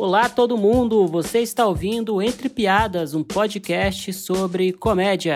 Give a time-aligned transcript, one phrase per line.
[0.00, 5.34] Olá todo mundo, você está ouvindo Entre Piadas, um podcast sobre comédia.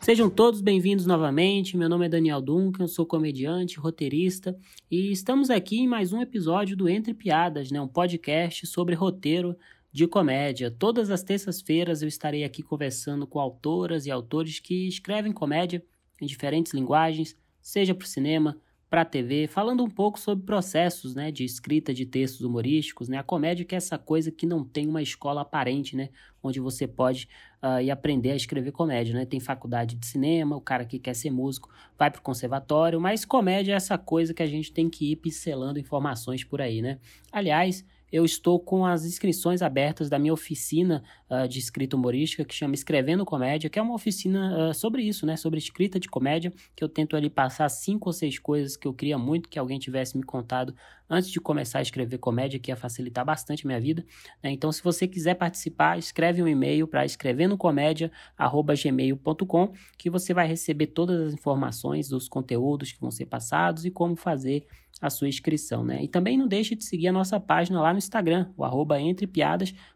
[0.00, 1.76] Sejam todos bem-vindos novamente.
[1.76, 4.56] Meu nome é Daniel Duncan, sou comediante, roteirista
[4.90, 9.54] e estamos aqui em mais um episódio do Entre Piadas, né, um podcast sobre roteiro
[9.94, 10.72] de comédia.
[10.72, 15.84] Todas as terças-feiras eu estarei aqui conversando com autoras e autores que escrevem comédia
[16.20, 18.58] em diferentes linguagens, seja para o cinema,
[18.90, 23.08] para a TV, falando um pouco sobre processos né, de escrita de textos humorísticos.
[23.08, 23.18] Né?
[23.18, 26.08] A comédia que é essa coisa que não tem uma escola aparente, né,
[26.42, 27.28] onde você pode
[27.62, 29.14] uh, ir aprender a escrever comédia.
[29.14, 29.24] Né?
[29.24, 33.24] Tem faculdade de cinema, o cara que quer ser músico vai para o conservatório, mas
[33.24, 36.82] comédia é essa coisa que a gente tem que ir pincelando informações por aí.
[36.82, 36.98] Né?
[37.30, 42.54] Aliás, eu estou com as inscrições abertas da minha oficina uh, de escrita humorística, que
[42.54, 45.36] chama Escrevendo Comédia, que é uma oficina uh, sobre isso, né?
[45.36, 48.94] Sobre escrita de comédia, que eu tento ali passar cinco ou seis coisas que eu
[48.94, 50.76] queria muito que alguém tivesse me contado
[51.10, 54.06] antes de começar a escrever comédia, que ia facilitar bastante a minha vida.
[54.40, 54.52] Né?
[54.52, 61.20] Então, se você quiser participar, escreve um e-mail para escrevendocomédia.gmail.com que você vai receber todas
[61.20, 64.68] as informações dos conteúdos que vão ser passados e como fazer
[65.04, 66.02] a sua inscrição, né?
[66.02, 68.96] E também não deixe de seguir a nossa página lá no Instagram, o arroba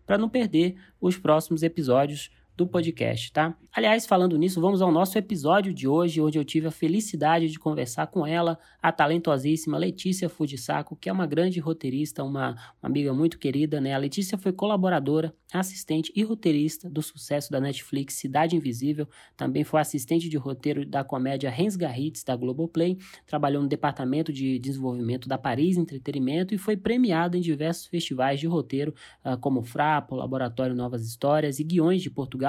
[0.06, 3.56] para não perder os próximos episódios do podcast, tá?
[3.73, 7.56] Aliás, falando nisso, vamos ao nosso episódio de hoje, onde eu tive a felicidade de
[7.56, 13.14] conversar com ela, a talentosíssima Letícia Fujisaco, que é uma grande roteirista, uma, uma amiga
[13.14, 13.95] muito querida, né?
[13.95, 19.81] A Letícia foi colaboradora, assistente e roteirista do sucesso da Netflix Cidade Invisível, também foi
[19.81, 25.39] assistente de roteiro da comédia Rensga Hits da Globoplay, trabalhou no departamento de desenvolvimento da
[25.39, 28.92] Paris Entretenimento e foi premiada em diversos festivais de roteiro,
[29.25, 32.48] uh, como Frapo, Laboratório Novas Histórias e Guiões de Portugal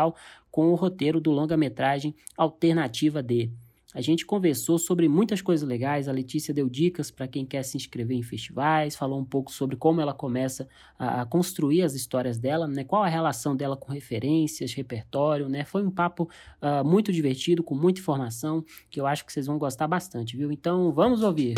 [0.51, 3.49] Com o roteiro do longa-metragem Alternativa D.
[3.93, 6.07] A gente conversou sobre muitas coisas legais.
[6.07, 9.75] A Letícia deu dicas para quem quer se inscrever em festivais, falou um pouco sobre
[9.75, 10.67] como ela começa
[10.97, 12.83] a, a, construir as histórias dela, né?
[12.83, 15.65] Qual a relação dela com referências, repertório, né?
[15.65, 16.29] Foi um papo
[16.61, 20.51] uh, muito divertido, com muita informação, que eu acho que vocês vão gostar bastante, viu?
[20.51, 21.55] Então, vamos ouvir.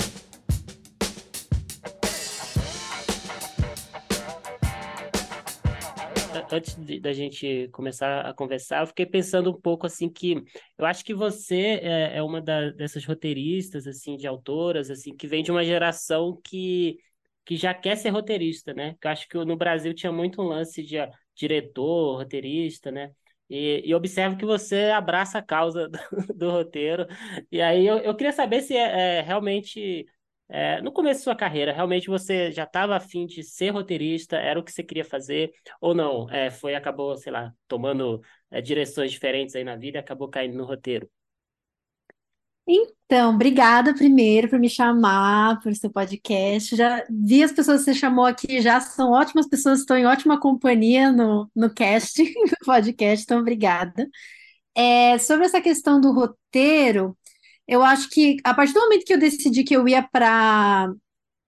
[6.51, 10.43] Antes de, da gente começar a conversar, eu fiquei pensando um pouco assim que
[10.77, 15.27] eu acho que você é, é uma da, dessas roteiristas, assim, de autoras, assim, que
[15.27, 16.97] vem de uma geração que,
[17.45, 18.95] que já quer ser roteirista, né?
[19.03, 23.11] Eu acho que no Brasil tinha muito um lance de uh, diretor, roteirista, né?
[23.49, 27.05] E, e, observo que você abraça a causa do, do roteiro.
[27.51, 30.05] E aí eu, eu queria saber se é, é realmente
[30.53, 34.59] é, no começo da sua carreira, realmente você já estava afim de ser roteirista, era
[34.59, 36.29] o que você queria fazer, ou não?
[36.29, 40.57] É, foi, acabou, sei lá, tomando é, direções diferentes aí na vida e acabou caindo
[40.57, 41.09] no roteiro.
[42.67, 46.75] Então, obrigada primeiro por me chamar o seu podcast.
[46.75, 50.37] Já vi as pessoas que você chamou aqui, já são ótimas pessoas, estão em ótima
[50.37, 54.05] companhia no, no cast, no podcast, então obrigada.
[54.75, 57.17] É, sobre essa questão do roteiro,
[57.71, 60.91] eu acho que a partir do momento que eu decidi que eu ia para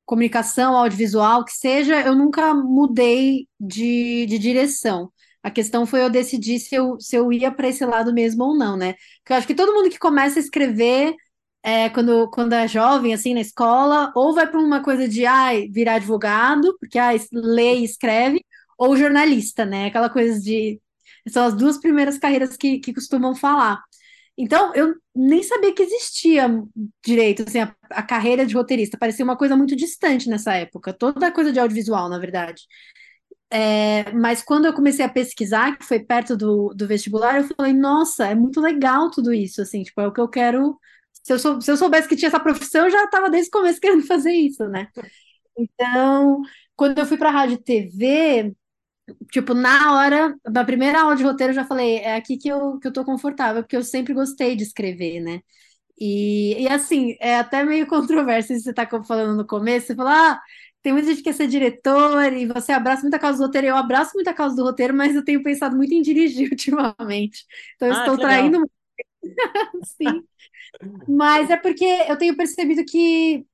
[0.06, 5.12] comunicação audiovisual, que seja, eu nunca mudei de, de direção.
[5.44, 8.58] A questão foi eu decidir se eu, se eu ia para esse lado mesmo ou
[8.58, 8.94] não, né?
[9.20, 11.16] Porque eu acho que todo mundo que começa a escrever
[11.64, 15.68] é, quando, quando é jovem, assim, na escola, ou vai para uma coisa de ai,
[15.70, 18.46] virar advogado, porque ai, lê e escreve,
[18.78, 19.88] ou jornalista, né?
[19.88, 20.82] Aquela coisa de.
[21.30, 23.82] São as duas primeiras carreiras que, que costumam falar.
[24.38, 26.50] Então, eu nem sabia que existia
[27.06, 28.98] direito, assim, a, a, carreira de roteirista.
[28.98, 30.92] Parecia uma coisa muito distante nessa época.
[30.92, 32.64] Toda coisa de audiovisual, na verdade.
[33.52, 37.74] É, mas quando eu comecei a pesquisar, que foi perto do, do vestibular, eu falei,
[37.74, 40.80] nossa, é muito legal tudo isso, assim, tipo, é o que eu quero...
[41.24, 43.52] Se eu, sou, se eu soubesse que tinha essa profissão, eu já estava desde o
[43.52, 44.88] começo querendo fazer isso, né?
[45.58, 46.42] Então,
[46.76, 48.54] quando eu fui para a rádio TV,
[49.32, 52.80] tipo, na hora, na primeira aula de roteiro, eu já falei, é aqui que eu,
[52.80, 55.42] que eu tô confortável, porque eu sempre gostei de escrever, né?
[56.00, 59.96] E, e assim, é até meio controverso isso que você tá falando no começo, você
[59.96, 60.42] fala, ah,
[60.82, 63.78] tem muita gente que quer ser diretor e você abraça muita causa do roteiro, eu
[63.78, 67.46] abraço muita causa do roteiro, mas eu tenho pensado muito em dirigir ultimamente.
[67.76, 68.70] Então eu ah, estou traindo.
[69.86, 70.24] Sim.
[71.08, 73.46] Mas é porque eu tenho percebido que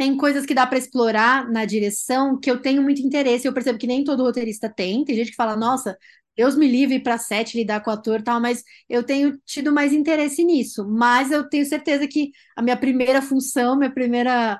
[0.00, 3.46] tem coisas que dá para explorar na direção que eu tenho muito interesse.
[3.46, 5.04] Eu percebo que nem todo roteirista tem.
[5.04, 5.94] Tem gente que fala, nossa,
[6.34, 9.92] Deus me livre para sete lidar com o ator tal, mas eu tenho tido mais
[9.92, 10.88] interesse nisso.
[10.88, 14.58] Mas eu tenho certeza que a minha primeira função, minha primeira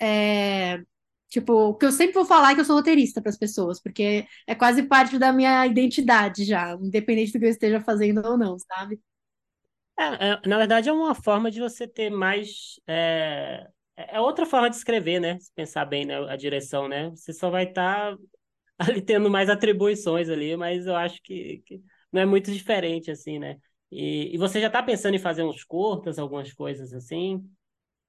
[0.00, 0.82] é,
[1.28, 3.80] Tipo, o que eu sempre vou falar é que eu sou roteirista para as pessoas,
[3.80, 8.36] porque é quase parte da minha identidade já, independente do que eu esteja fazendo ou
[8.36, 9.00] não, sabe?
[9.98, 12.80] É, é, na verdade, é uma forma de você ter mais.
[12.88, 15.38] É, é outra forma de escrever, né?
[15.40, 16.16] Se pensar bem, né?
[16.30, 17.10] A direção, né?
[17.10, 18.22] Você só vai estar tá
[18.78, 23.38] ali tendo mais atribuições ali, mas eu acho que, que não é muito diferente, assim,
[23.38, 23.58] né?
[23.90, 27.42] E, e você já está pensando em fazer uns curtas, algumas coisas assim?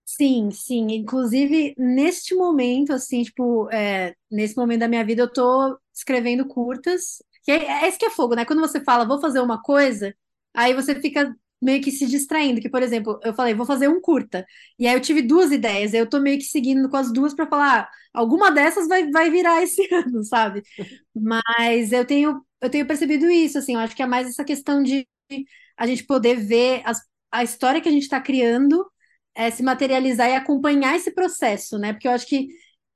[0.06, 0.88] Sim, sim.
[0.92, 7.24] Inclusive, neste momento, assim, tipo, é, nesse momento da minha vida, eu tô escrevendo curtas.
[7.44, 8.46] Que é, é isso que é fogo, né?
[8.46, 10.14] Quando você fala, vou fazer uma coisa,
[10.54, 12.62] aí você fica meio que se distraindo.
[12.62, 14.46] Que, por exemplo, eu falei, vou fazer um curta.
[14.80, 17.48] E aí eu tive duas ideias, eu tô meio que seguindo com as duas para
[17.48, 20.64] falar, ah, alguma dessas vai, vai virar esse ano, sabe?
[21.16, 24.84] Mas eu tenho, eu tenho percebido isso, assim, eu acho que é mais essa questão
[24.84, 25.08] de
[25.78, 27.00] a gente poder ver as,
[27.32, 28.86] a história que a gente está criando
[29.36, 31.94] é, se materializar e acompanhar esse processo, né?
[31.94, 32.48] Porque eu acho que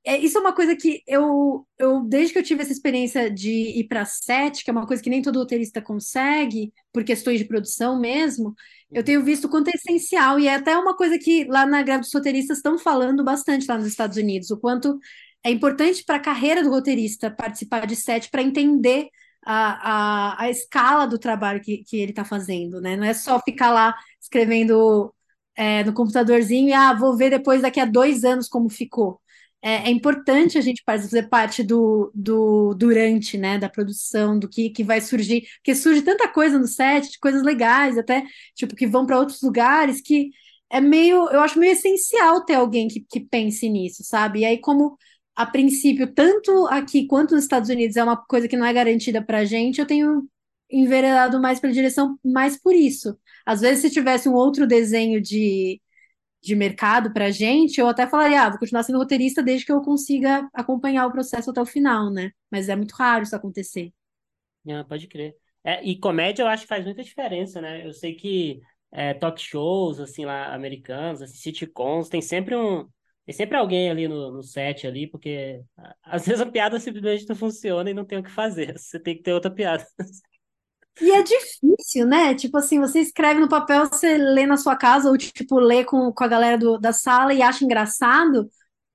[0.07, 3.51] é, isso é uma coisa que eu, eu, desde que eu tive essa experiência de
[3.51, 7.45] ir para set, que é uma coisa que nem todo roteirista consegue, por questões de
[7.45, 8.56] produção mesmo,
[8.89, 11.83] eu tenho visto o quanto é essencial, e é até uma coisa que lá na
[11.83, 14.98] greve dos roteiristas estão falando bastante lá nos Estados Unidos, o quanto
[15.44, 19.09] é importante para a carreira do roteirista participar de set para entender
[19.45, 22.95] a, a, a escala do trabalho que, que ele está fazendo, né?
[22.95, 25.13] Não é só ficar lá escrevendo
[25.56, 29.21] é, no computadorzinho e ah, vou ver depois daqui a dois anos como ficou.
[29.62, 34.69] É, é importante a gente fazer parte do, do durante, né, da produção, do que,
[34.69, 38.24] que vai surgir, porque surge tanta coisa no set, coisas legais, até
[38.56, 40.30] tipo que vão para outros lugares que
[40.69, 44.39] é meio, eu acho meio essencial ter alguém que, que pense nisso, sabe?
[44.42, 44.98] E aí, como
[45.36, 49.24] a princípio, tanto aqui quanto nos Estados Unidos é uma coisa que não é garantida
[49.24, 50.27] para a gente, eu tenho
[50.69, 53.18] enveredado mais para direção mais por isso.
[53.45, 55.81] Às vezes, se tivesse um outro desenho de,
[56.42, 59.72] de mercado para a gente, eu até falaria, ah, vou continuar sendo roteirista desde que
[59.72, 62.31] eu consiga acompanhar o processo até o final, né?
[62.51, 63.92] Mas é muito raro isso acontecer.
[64.69, 65.36] Ah, pode crer.
[65.63, 67.86] É, e comédia eu acho que faz muita diferença, né?
[67.86, 68.62] Eu sei que
[68.92, 72.88] é, talk shows, assim, lá, americanos, assim, sitcoms, tem sempre um...
[73.25, 75.62] Tem sempre alguém ali no, no set ali, porque
[76.01, 78.72] às vezes a piada simplesmente não funciona e não tem o que fazer.
[78.80, 79.86] Você tem que ter outra piada.
[81.02, 82.34] E é difícil, né?
[82.34, 86.12] Tipo assim, você escreve no papel, você lê na sua casa, ou tipo, lê com,
[86.12, 88.50] com a galera do, da sala e acha engraçado,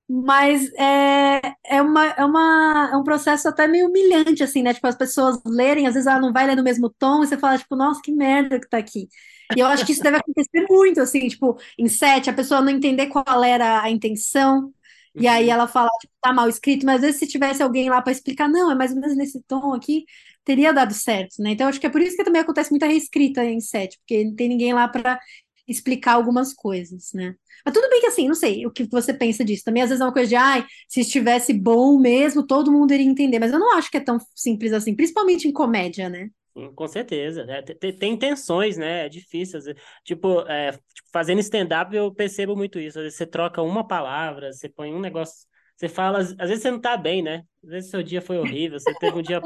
[0.09, 4.75] mas é, é, uma, é, uma, é um processo até meio humilhante, assim, né?
[4.75, 7.39] Tipo, as pessoas lerem, às vezes ela não vai ler no mesmo tom, e você
[7.39, 9.09] fala, tipo, nossa, que merda que tá aqui.
[9.57, 12.71] E eu acho que isso deve acontecer muito, assim, tipo, em sete, a pessoa não
[12.71, 14.73] entender qual era a intenção,
[15.15, 15.53] e aí uhum.
[15.53, 18.49] ela fala, tipo, tá mal escrito, mas às vezes se tivesse alguém lá para explicar,
[18.49, 20.05] não, é mais ou menos nesse tom aqui,
[20.45, 21.51] teria dado certo, né?
[21.53, 24.35] Então acho que é por isso que também acontece muita reescrita em set, porque não
[24.35, 25.19] tem ninguém lá para
[25.67, 27.35] explicar algumas coisas, né?
[27.65, 29.65] Mas tudo bem que assim, não sei o que você pensa disso.
[29.65, 33.07] Também às vezes é uma coisa de, ai, se estivesse bom mesmo, todo mundo iria
[33.07, 36.29] entender, mas eu não acho que é tão simples assim, principalmente em comédia, né?
[36.75, 37.47] Com certeza.
[37.49, 39.07] É, tem, tem tensões, né?
[39.07, 39.59] É difícil.
[40.05, 42.99] Tipo, é, tipo, fazendo stand-up eu percebo muito isso.
[42.99, 45.47] Às vezes você troca uma palavra, você põe um negócio.
[45.77, 47.43] Você fala, às vezes você não tá bem, né?
[47.65, 49.41] Às vezes seu dia foi horrível, você teve um dia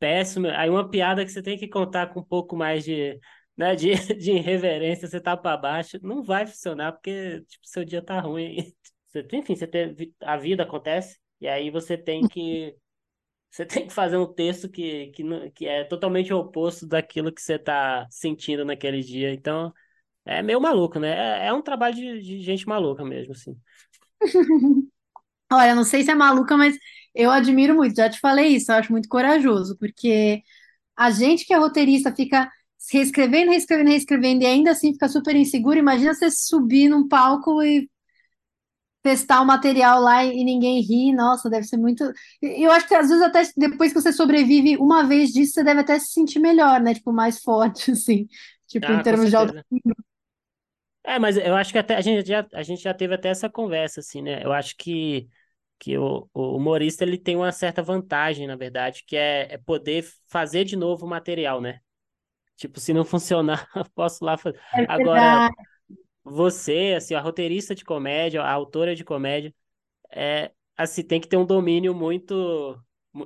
[0.00, 0.48] péssimo.
[0.48, 3.20] Aí uma piada que você tem que contar com um pouco mais de,
[3.56, 8.02] né, de, de irreverência, você tá para baixo, não vai funcionar porque tipo, seu dia
[8.02, 8.72] tá ruim.
[9.06, 12.76] Você, enfim, você tem, a vida acontece e aí você tem que
[13.50, 17.58] você tem que fazer um texto que, que, que é totalmente oposto daquilo que você
[17.58, 19.32] tá sentindo naquele dia.
[19.32, 19.72] Então,
[20.24, 21.44] é meio maluco, né?
[21.44, 23.58] É, é um trabalho de, de gente maluca mesmo, assim.
[25.52, 26.76] Olha, não sei se é maluca, mas
[27.14, 30.42] eu admiro muito, já te falei isso, eu acho muito corajoso, porque
[30.96, 32.50] a gente que é roteirista fica
[32.92, 35.78] reescrevendo, reescrevendo, reescrevendo e ainda assim fica super inseguro.
[35.78, 37.88] Imagina você subir num palco e
[39.02, 42.04] testar o material lá e ninguém ri, nossa, deve ser muito.
[42.42, 45.80] Eu acho que às vezes até depois que você sobrevive uma vez disso, você deve
[45.80, 46.94] até se sentir melhor, né?
[46.94, 48.28] Tipo, mais forte, assim,
[48.66, 49.94] tipo, ah, em termos de autoestima.
[51.02, 53.48] É, mas eu acho que até a gente já, a gente já teve até essa
[53.48, 54.44] conversa, assim, né?
[54.44, 55.28] Eu acho que
[55.80, 60.06] que o, o humorista ele tem uma certa vantagem, na verdade, que é, é poder
[60.28, 61.80] fazer de novo o material, né?
[62.54, 64.60] Tipo, se não funcionar, posso lá fazer.
[64.74, 65.50] É Agora,
[66.22, 69.54] você, assim, a roteirista de comédia, a autora de comédia,
[70.12, 72.78] é, assim, tem que ter um domínio muito.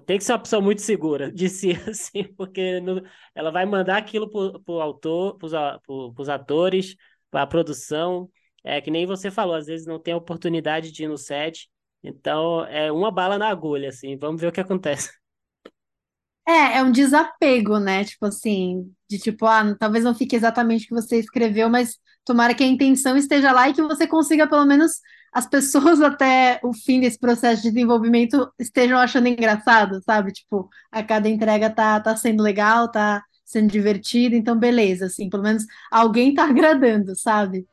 [0.07, 3.03] Tem que ser uma pessoa muito segura de si, assim, porque no,
[3.35, 5.53] ela vai mandar aquilo pro, pro autor, pros,
[5.85, 6.95] pro, pros atores,
[7.31, 8.31] pra produção.
[8.63, 11.69] É que nem você falou, às vezes não tem a oportunidade de ir no set,
[12.05, 15.11] então, é uma bala na agulha, assim, vamos ver o que acontece.
[16.47, 18.05] É, é um desapego, né?
[18.05, 22.55] Tipo assim, de tipo, ah, talvez não fique exatamente o que você escreveu, mas tomara
[22.55, 25.01] que a intenção esteja lá e que você consiga pelo menos
[25.33, 30.33] as pessoas até o fim desse processo de desenvolvimento estejam achando engraçado, sabe?
[30.33, 35.43] Tipo, a cada entrega tá, tá sendo legal, tá sendo divertido, então beleza, assim, pelo
[35.43, 37.67] menos alguém tá agradando, sabe?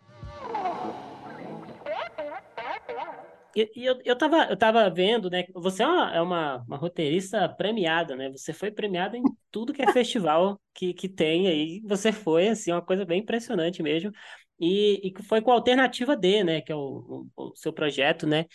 [3.56, 5.46] E, eu, eu, tava, eu tava vendo, né?
[5.56, 8.30] Você é uma, é uma, uma roteirista premiada, né?
[8.30, 11.82] Você foi premiada em tudo que é festival que, que tem aí.
[11.86, 14.12] Você foi, assim, uma coisa bem impressionante mesmo.
[14.60, 16.62] E, e foi com a Alternativa D, né?
[16.62, 18.46] Que é o, o, o seu projeto, né?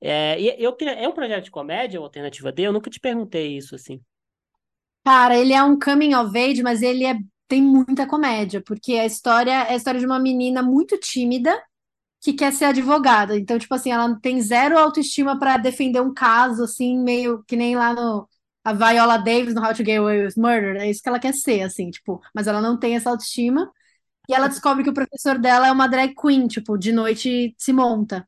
[0.00, 2.62] É, e eu é um projeto de comédia, a Alternativa D?
[2.62, 4.00] Eu nunca te perguntei isso, assim.
[5.04, 7.16] Cara, ele é um coming of age, mas ele é,
[7.48, 11.60] tem muita comédia, porque a história é a história de uma menina muito tímida
[12.24, 13.38] que quer ser advogada.
[13.38, 17.76] Então, tipo assim, ela tem zero autoestima para defender um caso, assim, meio que nem
[17.76, 18.26] lá no
[18.64, 20.76] a Viola Davis no How to Get Away with Murder.
[20.76, 23.70] É isso que ela quer ser, assim, tipo, mas ela não tem essa autoestima.
[24.28, 27.72] E ela descobre que o professor dela é uma drag queen, tipo, de noite se
[27.72, 28.26] monta.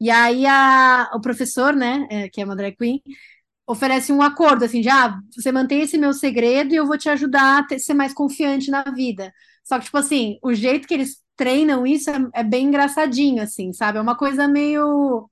[0.00, 3.02] E aí a, o professor, né, é, que é uma drag queen,
[3.66, 7.08] oferece um acordo, assim, de, ah, você mantém esse meu segredo e eu vou te
[7.08, 9.32] ajudar a ter, ser mais confiante na vida.
[9.64, 13.72] Só que, tipo assim, o jeito que eles treinam isso é, é, bem engraçadinho, assim,
[13.72, 13.96] sabe?
[13.96, 15.26] É uma coisa meio.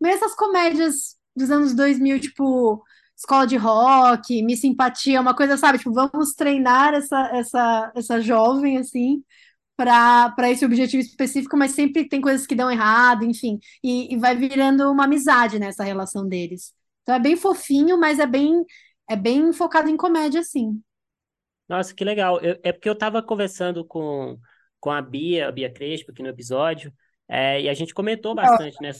[0.00, 2.82] meio essas comédias dos anos 2000, tipo,
[3.14, 5.76] escola de rock, Miss Simpatia, uma coisa, sabe?
[5.76, 9.22] Tipo, vamos treinar essa, essa, essa jovem, assim,
[9.76, 14.34] para esse objetivo específico, mas sempre tem coisas que dão errado, enfim, e, e vai
[14.34, 16.72] virando uma amizade nessa relação deles.
[17.02, 18.64] Então é bem fofinho, mas é bem,
[19.08, 20.80] é bem focado em comédia, sim.
[21.68, 22.40] Nossa, que legal.
[22.40, 24.38] Eu, é porque eu estava conversando com
[24.80, 26.92] com a Bia, a Bia Crespo, aqui no episódio,
[27.28, 28.90] é, e a gente comentou bastante, né?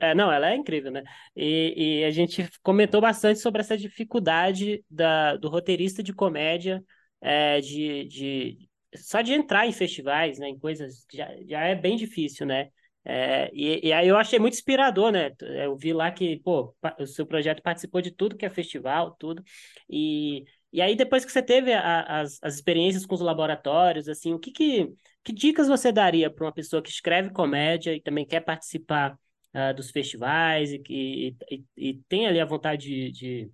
[0.00, 1.02] É, não, ela é incrível, né?
[1.34, 6.84] E, e, a gente comentou bastante sobre essa dificuldade da, do roteirista de comédia
[7.20, 10.48] é, de, de só de entrar em festivais, né?
[10.48, 12.68] Em coisas que já, já é bem difícil, né?
[13.04, 15.32] É, e, e, aí eu achei muito inspirador, né?
[15.40, 19.42] Eu vi lá que, pô, o seu projeto participou de tudo que é festival, tudo.
[19.90, 24.32] E, e aí, depois que você teve a, as, as experiências com os laboratórios, assim,
[24.32, 28.26] o que, que, que dicas você daria para uma pessoa que escreve comédia e também
[28.26, 29.18] quer participar
[29.54, 33.50] uh, dos festivais e, e, e, e, tem ali a vontade de, de,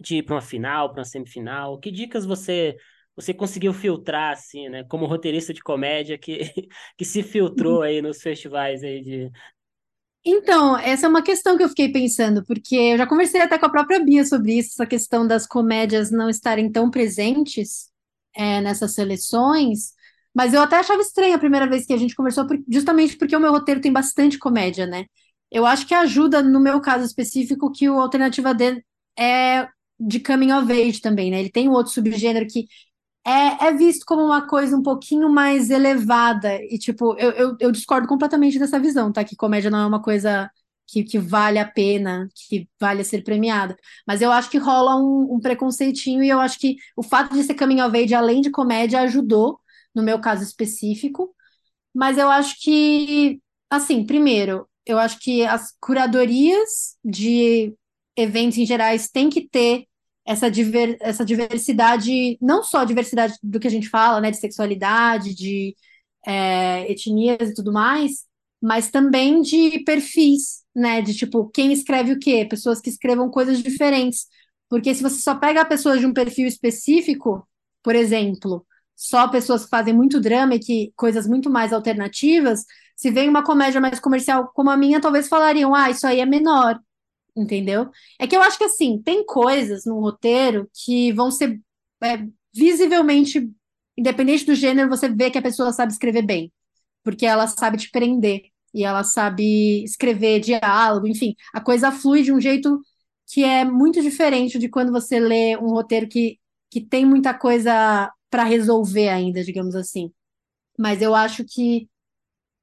[0.00, 1.78] de ir para uma final, para uma semifinal?
[1.78, 2.76] Que dicas você
[3.16, 4.84] você conseguiu filtrar, assim, né?
[4.84, 6.38] Como roteirista de comédia que,
[6.98, 9.30] que se filtrou aí nos festivais aí de,
[10.24, 13.66] então, essa é uma questão que eu fiquei pensando, porque eu já conversei até com
[13.66, 17.90] a própria Bia sobre isso, essa questão das comédias não estarem tão presentes
[18.34, 19.92] é, nessas seleções,
[20.34, 23.40] mas eu até achava estranho a primeira vez que a gente conversou, justamente porque o
[23.40, 25.04] meu roteiro tem bastante comédia, né?
[25.50, 28.82] Eu acho que ajuda, no meu caso específico, que o Alternativa D
[29.18, 29.68] é
[30.00, 31.38] de coming of age também, né?
[31.40, 32.66] Ele tem um outro subgênero que
[33.26, 36.62] é, é visto como uma coisa um pouquinho mais elevada.
[36.64, 39.24] E, tipo, eu, eu, eu discordo completamente dessa visão, tá?
[39.24, 40.50] Que comédia não é uma coisa
[40.86, 43.76] que, que vale a pena, que vale a ser premiada.
[44.06, 47.42] Mas eu acho que rola um, um preconceitinho e eu acho que o fato de
[47.44, 49.60] ser coming of age, além de comédia, ajudou,
[49.94, 51.34] no meu caso específico.
[51.94, 53.40] Mas eu acho que,
[53.70, 57.74] assim, primeiro, eu acho que as curadorias de
[58.16, 59.86] eventos em gerais têm que ter
[60.24, 64.38] essa, diver, essa diversidade, não só a diversidade do que a gente fala, né, de
[64.38, 65.76] sexualidade, de
[66.26, 68.24] é, etnias e tudo mais,
[68.60, 72.46] mas também de perfis, né, de tipo, quem escreve o quê?
[72.48, 74.26] Pessoas que escrevam coisas diferentes.
[74.68, 77.46] Porque se você só pega pessoas de um perfil específico,
[77.82, 78.66] por exemplo,
[78.96, 82.64] só pessoas que fazem muito drama e que coisas muito mais alternativas,
[82.96, 86.26] se vem uma comédia mais comercial como a minha, talvez falariam, ah, isso aí é
[86.26, 86.80] menor
[87.36, 87.90] entendeu?
[88.18, 91.60] É que eu acho que assim, tem coisas no roteiro que vão ser
[92.02, 93.50] é, visivelmente,
[93.96, 96.52] independente do gênero, você vê que a pessoa sabe escrever bem,
[97.02, 102.32] porque ela sabe te prender e ela sabe escrever diálogo, enfim, a coisa flui de
[102.32, 102.80] um jeito
[103.26, 106.38] que é muito diferente de quando você lê um roteiro que,
[106.70, 110.12] que tem muita coisa para resolver ainda, digamos assim.
[110.78, 111.88] Mas eu acho que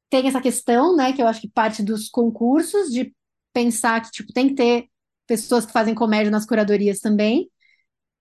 [0.09, 3.15] tem essa questão, né, que eu acho que parte dos concursos de
[3.53, 4.87] pensar que tipo tem que ter
[5.27, 7.49] pessoas que fazem comédia nas curadorias também,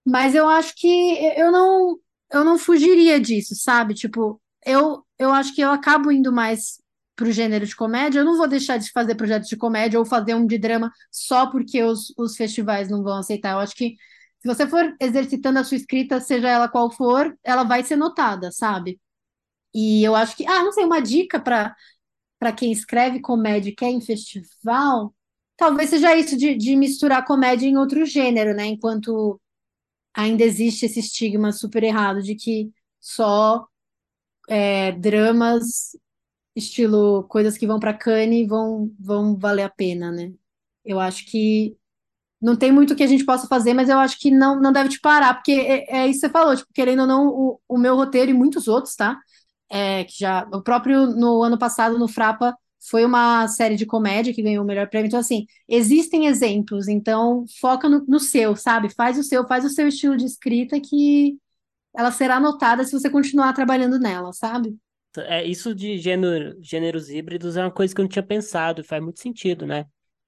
[0.06, 0.88] mas eu acho que
[1.36, 1.98] eu não
[2.32, 3.94] eu não fugiria disso, sabe?
[3.94, 6.80] Tipo, eu eu acho que eu acabo indo mais
[7.16, 10.34] pro gênero de comédia, eu não vou deixar de fazer projetos de comédia ou fazer
[10.34, 13.52] um de drama só porque os, os festivais não vão aceitar.
[13.52, 13.96] Eu acho que
[14.40, 18.50] se você for exercitando a sua escrita, seja ela qual for, ela vai ser notada,
[18.52, 18.98] sabe?
[19.74, 21.74] E eu acho que, ah, não sei, uma dica para
[22.38, 25.14] para quem escreve comédia e quer em festival,
[25.60, 28.64] Talvez seja isso de, de misturar comédia em outro gênero, né?
[28.66, 29.38] Enquanto
[30.14, 33.66] ainda existe esse estigma super errado de que só
[34.48, 35.96] é, dramas
[36.56, 40.32] estilo coisas que vão para Cannes vão, vão valer a pena, né?
[40.84, 41.76] Eu acho que
[42.40, 44.90] não tem muito que a gente possa fazer, mas eu acho que não, não deve
[44.90, 47.78] te parar, porque é, é isso que você falou, tipo, querendo ou não, o, o
[47.78, 49.18] meu roteiro e muitos outros, tá?
[49.70, 54.32] É, que já, o próprio no ano passado, no Frapa, foi uma série de comédia
[54.32, 55.08] que ganhou o melhor prêmio.
[55.08, 58.92] Então, assim, existem exemplos, então foca no, no seu, sabe?
[58.94, 61.38] Faz o seu, faz o seu estilo de escrita que
[61.96, 64.76] ela será notada se você continuar trabalhando nela, sabe?
[65.16, 69.02] É, isso de gênero, gêneros híbridos é uma coisa que eu não tinha pensado, faz
[69.02, 69.86] muito sentido, né?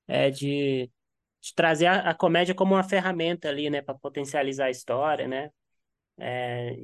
[0.09, 0.91] É de,
[1.41, 5.51] de trazer a, a comédia como uma ferramenta ali, né, para potencializar a história, né?
[6.19, 6.77] É,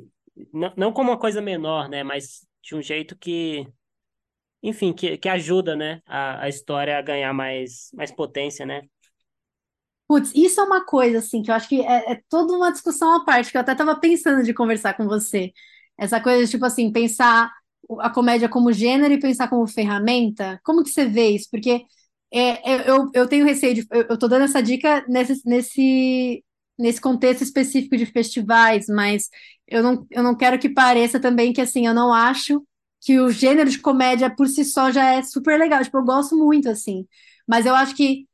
[0.53, 3.67] não, não como uma coisa menor, né, mas de um jeito que,
[4.63, 8.83] enfim, que, que ajuda, né, a, a história a ganhar mais, mais potência, né?
[10.07, 13.15] Putz, isso é uma coisa, assim, que eu acho que é, é toda uma discussão
[13.15, 15.53] à parte, que eu até estava pensando de conversar com você.
[15.99, 17.51] Essa coisa de, tipo assim, pensar
[18.01, 20.61] a comédia como gênero e pensar como ferramenta?
[20.65, 21.49] Como que você vê isso?
[21.51, 21.83] Porque
[22.33, 23.87] é, é, eu, eu tenho receio de.
[23.91, 26.45] Eu, eu tô dando essa dica nesse, nesse,
[26.79, 29.29] nesse contexto específico de festivais, mas
[29.67, 32.63] eu não, eu não quero que pareça também que assim, eu não acho
[33.01, 35.83] que o gênero de comédia por si só já é super legal.
[35.85, 37.07] Tipo, eu gosto muito, assim.
[37.47, 38.27] Mas eu acho que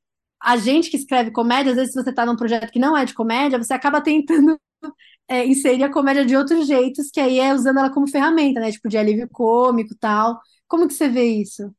[0.43, 3.05] a gente que escreve comédia, às vezes, se você está num projeto que não é
[3.05, 4.59] de comédia, você acaba tentando
[5.29, 8.71] é, inserir a comédia de outros jeitos, que aí é usando ela como ferramenta, né?
[8.73, 10.41] Tipo, de alívio cômico tal.
[10.69, 11.75] Como que você vê isso?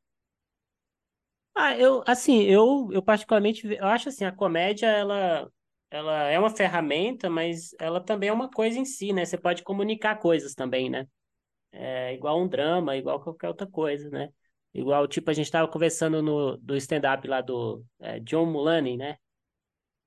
[1.58, 5.50] Ah, eu, assim, eu, eu particularmente, eu acho assim, a comédia, ela,
[5.90, 9.24] ela é uma ferramenta, mas ela também é uma coisa em si, né?
[9.26, 11.08] Você pode comunicar coisas também, né?
[11.78, 14.30] É igual um drama, igual qualquer outra coisa, né?
[14.74, 19.18] Igual, tipo, a gente estava conversando no, do stand-up lá do é, John Mulaney, né?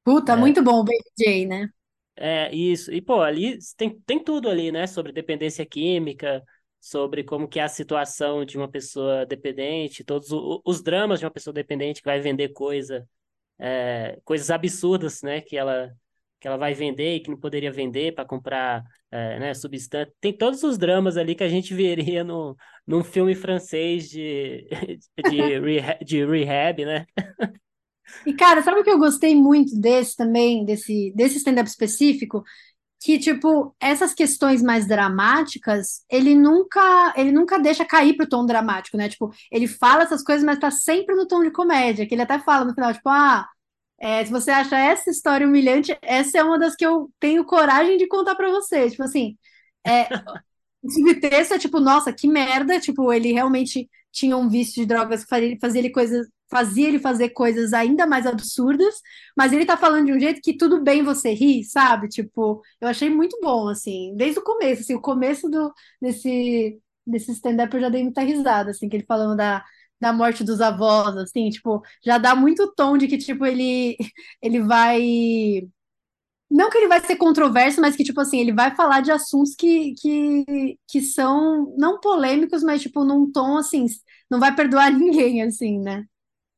[0.04, 1.70] Puta, É, muito bom o Baby J, né?
[2.16, 2.92] É, isso.
[2.92, 4.86] E, pô, ali tem, tem tudo ali, né?
[4.86, 6.42] Sobre dependência química,
[6.80, 11.24] sobre como que é a situação de uma pessoa dependente, todos o- os dramas de
[11.26, 13.08] uma pessoa dependente que vai vender coisa,
[13.58, 15.40] é, coisas absurdas, né?
[15.42, 15.92] Que ela,
[16.40, 20.12] que ela vai vender e que não poderia vender para comprar, é, né, substância.
[20.20, 24.66] Tem todos os dramas ali que a gente veria no, num filme francês de,
[25.24, 27.06] de, reha- de rehab, né?
[28.24, 32.42] E, cara, sabe o que eu gostei muito desse também, desse, desse stand-up específico?
[33.00, 38.96] Que, tipo, essas questões mais dramáticas, ele nunca, ele nunca deixa cair pro tom dramático,
[38.96, 39.08] né?
[39.08, 42.38] Tipo, ele fala essas coisas, mas tá sempre no tom de comédia, que ele até
[42.40, 43.46] fala no final, tipo, ah,
[44.00, 47.96] é, se você acha essa história humilhante, essa é uma das que eu tenho coragem
[47.96, 48.88] de contar pra você.
[48.90, 49.36] Tipo assim,
[49.86, 50.08] é,
[50.82, 55.24] o subtexto é tipo, nossa, que merda, tipo, ele realmente tinha um vício de drogas
[55.24, 58.94] que fazia, fazia ele coisas, fazia ele fazer coisas ainda mais absurdas,
[59.36, 62.08] mas ele tá falando de um jeito que tudo bem você rir, sabe?
[62.08, 67.32] Tipo, eu achei muito bom, assim, desde o começo, assim, o começo do, desse, desse
[67.32, 69.64] stand-up eu já dei muita risada, assim, que ele falando da,
[70.00, 73.96] da morte dos avós, assim, tipo, já dá muito tom de que, tipo, ele,
[74.42, 75.00] ele vai
[76.50, 79.54] não que ele vai ser controverso, mas que, tipo assim, ele vai falar de assuntos
[79.54, 83.86] que, que, que são não polêmicos, mas, tipo, num tom, assim,
[84.30, 86.04] não vai perdoar ninguém, assim, né?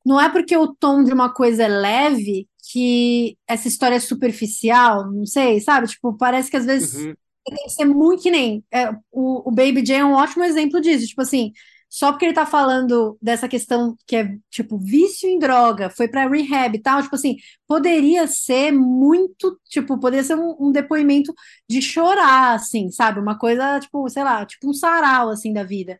[0.07, 5.11] Não é porque o tom de uma coisa é leve que essa história é superficial,
[5.12, 5.88] não sei, sabe?
[5.88, 7.14] Tipo, parece que às vezes Uhum.
[7.46, 8.64] tem que ser muito que nem.
[8.72, 11.07] é, o, o Baby J é um ótimo exemplo disso.
[11.09, 11.53] Tipo assim,
[11.90, 16.29] só porque ele tá falando dessa questão que é, tipo, vício em droga, foi pra
[16.29, 21.35] rehab e tal, tipo assim, poderia ser muito, tipo, poderia ser um, um depoimento
[21.68, 23.20] de chorar, assim, sabe?
[23.20, 25.98] Uma coisa, tipo, sei lá, tipo um sarau, assim, da vida.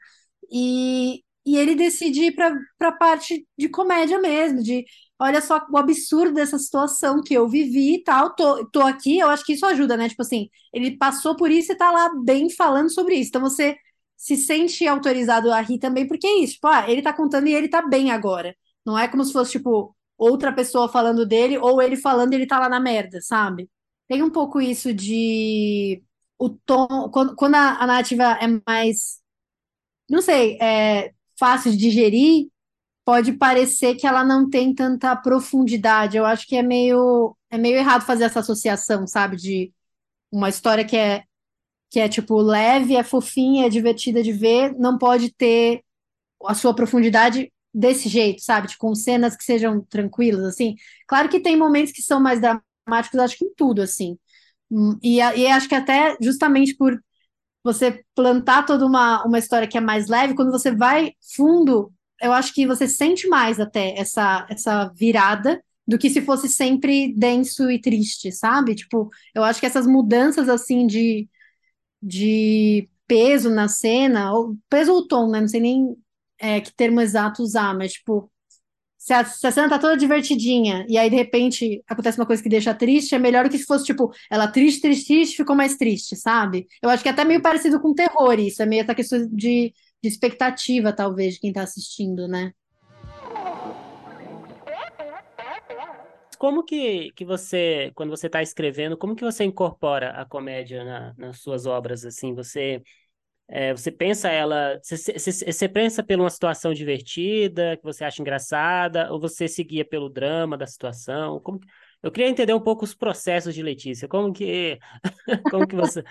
[0.53, 2.35] E, e ele decide ir
[2.79, 4.85] pra parte de comédia mesmo, de
[5.19, 9.29] olha só o absurdo dessa situação que eu vivi e tal, tô, tô aqui, eu
[9.29, 10.09] acho que isso ajuda, né?
[10.09, 13.29] Tipo assim, ele passou por isso e tá lá bem falando sobre isso.
[13.29, 13.77] Então você
[14.21, 17.55] se sente autorizado a rir também, porque é isso, tipo, ah, ele tá contando e
[17.55, 18.55] ele tá bem agora.
[18.85, 22.47] Não é como se fosse, tipo, outra pessoa falando dele, ou ele falando e ele
[22.47, 23.71] tá lá na merda, sabe?
[24.07, 26.03] Tem um pouco isso de
[26.39, 29.21] o tom, quando, quando a, a narrativa é mais,
[30.09, 32.49] não sei, é fácil de digerir,
[33.05, 36.17] pode parecer que ela não tem tanta profundidade.
[36.17, 39.37] Eu acho que é meio, é meio errado fazer essa associação, sabe?
[39.37, 39.73] De
[40.33, 41.25] uma história que é,
[41.91, 45.83] que é tipo leve, é fofinha, é divertida de ver, não pode ter
[46.47, 48.69] a sua profundidade desse jeito, sabe?
[48.69, 50.75] Tipo, com cenas que sejam tranquilas, assim.
[51.07, 54.19] Claro que tem momentos que são mais dramáticos, acho que em tudo, assim.
[54.71, 57.01] Hum, E, e acho que até justamente por
[57.63, 62.33] você plantar toda uma, uma história que é mais leve, quando você vai fundo, eu
[62.33, 67.71] acho que você sente mais até essa, essa virada do que se fosse sempre denso
[67.71, 68.75] e triste, sabe?
[68.75, 71.29] Tipo, eu acho que essas mudanças assim de,
[72.03, 75.41] de peso na cena, ou peso ou tom, né?
[75.41, 75.97] Não sei nem
[76.39, 78.31] é, que termo exato usar, mas tipo,
[78.99, 82.43] se a, se a cena tá toda divertidinha e aí de repente acontece uma coisa
[82.43, 85.57] que deixa triste, é melhor do que se fosse tipo, ela triste, triste, triste, ficou
[85.57, 86.67] mais triste, sabe?
[86.83, 89.73] Eu acho que é até meio parecido com terror isso, é meio essa questão de,
[90.03, 92.53] de expectativa, talvez, de quem tá assistindo, né?
[96.41, 101.15] Como que, que você, quando você está escrevendo, como que você incorpora a comédia na,
[101.19, 102.35] nas suas obras, assim?
[102.35, 102.83] Você
[103.47, 104.81] é, você pensa ela.
[104.83, 109.85] Você, você, você, pensa por uma situação divertida, que você acha engraçada, ou você seguia
[109.85, 111.39] pelo drama da situação?
[111.41, 111.61] Como,
[112.03, 114.09] eu queria entender um pouco os processos de Letícia.
[114.09, 114.79] Como que,
[115.51, 116.03] como que você,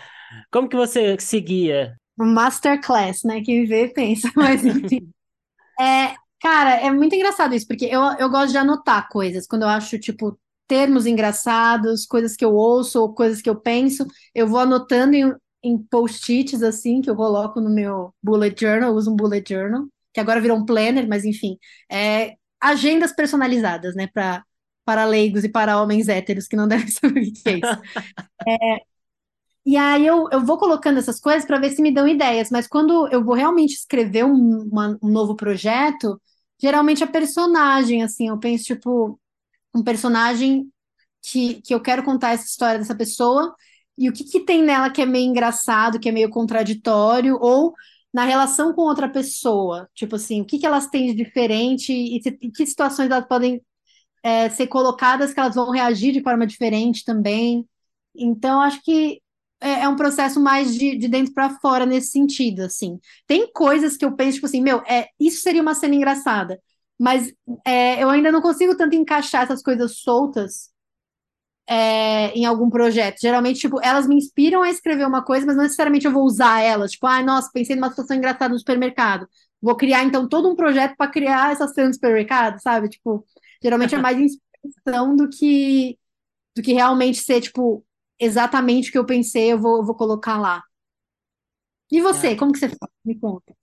[0.52, 1.98] como que você seguia?
[2.16, 3.42] Masterclass, né?
[3.42, 5.10] Quem vê pensa, mas enfim.
[5.82, 9.48] é, cara, é muito engraçado isso, porque eu, eu gosto de anotar coisas.
[9.48, 14.06] Quando eu acho, tipo, termos engraçados, coisas que eu ouço ou coisas que eu penso,
[14.34, 18.96] eu vou anotando em, em post-its, assim, que eu coloco no meu bullet journal, eu
[18.96, 21.58] uso um bullet journal, que agora virou um planner, mas enfim,
[21.92, 24.44] é agendas personalizadas, né, para
[24.86, 27.78] para leigos e para homens héteros que não devem saber o que é isso.
[28.48, 28.82] É,
[29.66, 32.68] e aí eu, eu vou colocando essas coisas para ver se me dão ideias, mas
[32.68, 36.20] quando eu vou realmente escrever um, uma, um novo projeto,
[36.62, 39.20] geralmente a personagem, assim, eu penso, tipo,
[39.74, 40.72] um personagem
[41.22, 43.56] que, que eu quero contar essa história dessa pessoa
[43.98, 47.74] e o que, que tem nela que é meio engraçado, que é meio contraditório, ou
[48.14, 52.18] na relação com outra pessoa, tipo assim, o que, que elas têm de diferente e,
[52.42, 53.62] e que situações elas podem
[54.24, 57.68] é, ser colocadas que elas vão reagir de forma diferente também.
[58.16, 59.22] Então, acho que
[59.62, 63.00] é, é um processo mais de, de dentro para fora nesse sentido, assim.
[63.28, 66.60] Tem coisas que eu penso, tipo assim, meu, é, isso seria uma cena engraçada,
[66.98, 67.32] mas
[67.66, 70.70] é, eu ainda não consigo tanto encaixar essas coisas soltas
[71.68, 73.20] é, em algum projeto.
[73.22, 76.62] Geralmente, tipo, elas me inspiram a escrever uma coisa, mas não necessariamente eu vou usar
[76.62, 76.92] elas.
[76.92, 79.28] Tipo, ai, ah, nossa, pensei numa situação engraçada no supermercado.
[79.62, 82.90] Vou criar, então, todo um projeto para criar essa cena no supermercado, sabe?
[82.90, 83.26] Tipo,
[83.62, 85.98] geralmente é mais inspiração do que,
[86.56, 87.86] do que realmente ser, tipo,
[88.20, 90.64] exatamente o que eu pensei, eu vou, vou colocar lá.
[91.92, 92.36] E você, é.
[92.36, 92.92] como que você faz?
[93.04, 93.56] Me conta.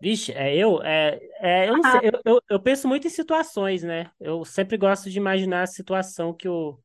[0.00, 0.82] Vixe, é eu?
[0.82, 4.10] É, é, eu não sei, eu, eu, eu penso muito em situações, né?
[4.20, 6.78] Eu sempre gosto de imaginar a situação que o,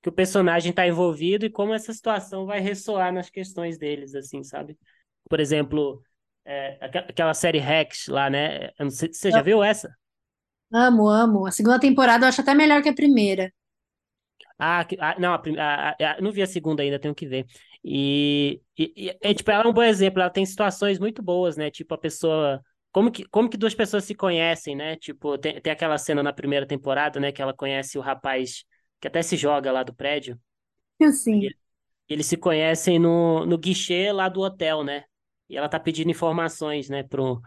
[0.00, 4.44] que o personagem está envolvido e como essa situação vai ressoar nas questões deles, assim,
[4.44, 4.78] sabe?
[5.28, 6.00] Por exemplo,
[6.44, 8.68] é, aquela série Rex lá, né?
[8.78, 9.92] Eu não sei, você já viu essa?
[10.72, 11.46] Amo, amo.
[11.46, 13.52] A segunda temporada eu acho até melhor que a primeira.
[14.58, 17.46] Ah, ah não, a, a, a, não vi a segunda ainda, tenho que ver.
[17.84, 21.56] E, e, e é, tipo, ela é um bom exemplo, ela tem situações muito boas,
[21.56, 21.70] né?
[21.70, 22.60] Tipo, a pessoa.
[22.90, 24.96] Como que, como que duas pessoas se conhecem, né?
[24.96, 27.30] Tipo, tem, tem aquela cena na primeira temporada, né?
[27.30, 28.64] Que ela conhece o rapaz
[29.00, 30.38] que até se joga lá do prédio.
[31.12, 31.44] Sim.
[31.44, 31.54] E,
[32.08, 35.04] eles se conhecem no, no guichê lá do hotel, né?
[35.48, 37.40] E ela tá pedindo informações, né, pro,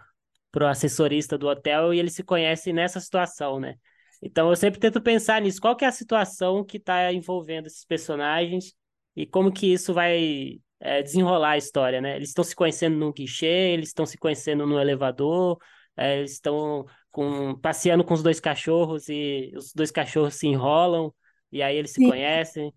[0.52, 3.76] pro assessorista do hotel e eles se conhecem nessa situação, né?
[4.22, 7.84] Então eu sempre tento pensar nisso, qual que é a situação que está envolvendo esses
[7.84, 8.74] personagens
[9.16, 12.16] e como que isso vai é, desenrolar a história, né?
[12.16, 15.58] Eles estão se conhecendo no guichê, eles estão se conhecendo no elevador,
[15.98, 21.14] é, eles estão com, passeando com os dois cachorros e os dois cachorros se enrolam
[21.52, 22.08] e aí eles se Sim.
[22.08, 22.74] conhecem.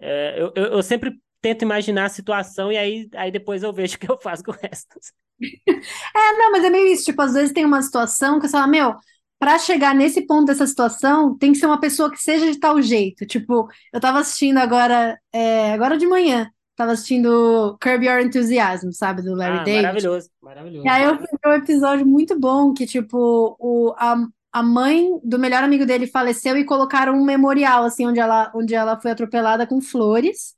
[0.00, 3.96] É, eu, eu, eu, sempre tento imaginar a situação e aí, aí depois eu vejo
[3.96, 4.98] o que eu faço com o resto.
[6.14, 8.66] É, não, mas é meio isso, tipo, às vezes tem uma situação que você fala,
[8.66, 8.94] meu,
[9.40, 12.80] para chegar nesse ponto dessa situação, tem que ser uma pessoa que seja de tal
[12.82, 13.24] jeito.
[13.24, 19.22] Tipo, eu tava assistindo agora, é, agora de manhã, tava assistindo Curb Your Enthusiasm, sabe,
[19.22, 19.82] do Larry ah, David.
[19.82, 20.86] Maravilhoso, maravilhoso.
[20.86, 24.22] E aí eu vi um episódio muito bom que, tipo, o, a,
[24.52, 28.74] a mãe do melhor amigo dele faleceu e colocaram um memorial, assim, onde ela, onde
[28.74, 30.54] ela foi atropelada com flores.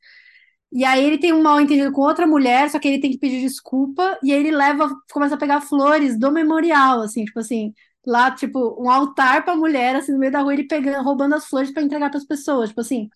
[0.72, 3.18] E aí ele tem um mal entendido com outra mulher, só que ele tem que
[3.18, 7.72] pedir desculpa, e aí ele leva, começa a pegar flores do memorial, assim, tipo assim,
[8.06, 11.46] lá, tipo, um altar para mulher, assim, no meio da rua, ele pegando, roubando as
[11.46, 12.70] flores para entregar para as pessoas.
[12.70, 13.08] Tipo assim,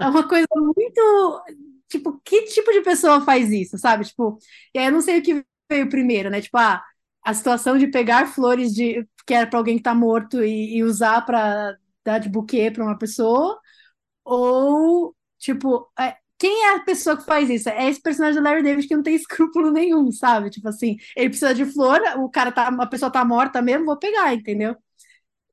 [0.00, 1.42] é uma coisa muito.
[1.88, 4.04] Tipo, que tipo de pessoa faz isso, sabe?
[4.04, 4.38] Tipo,
[4.74, 6.40] e aí eu não sei o que veio primeiro, né?
[6.40, 6.82] Tipo, ah,
[7.22, 10.84] a situação de pegar flores de que era para alguém que tá morto e, e
[10.84, 13.58] usar para dar de buquê para uma pessoa,
[14.24, 17.68] ou tipo, é, quem é a pessoa que faz isso?
[17.68, 20.48] É esse personagem do Larry David que não tem escrúpulo nenhum, sabe?
[20.48, 23.98] Tipo assim, ele precisa de flor, o cara tá, a pessoa tá morta mesmo, vou
[23.98, 24.74] pegar, entendeu?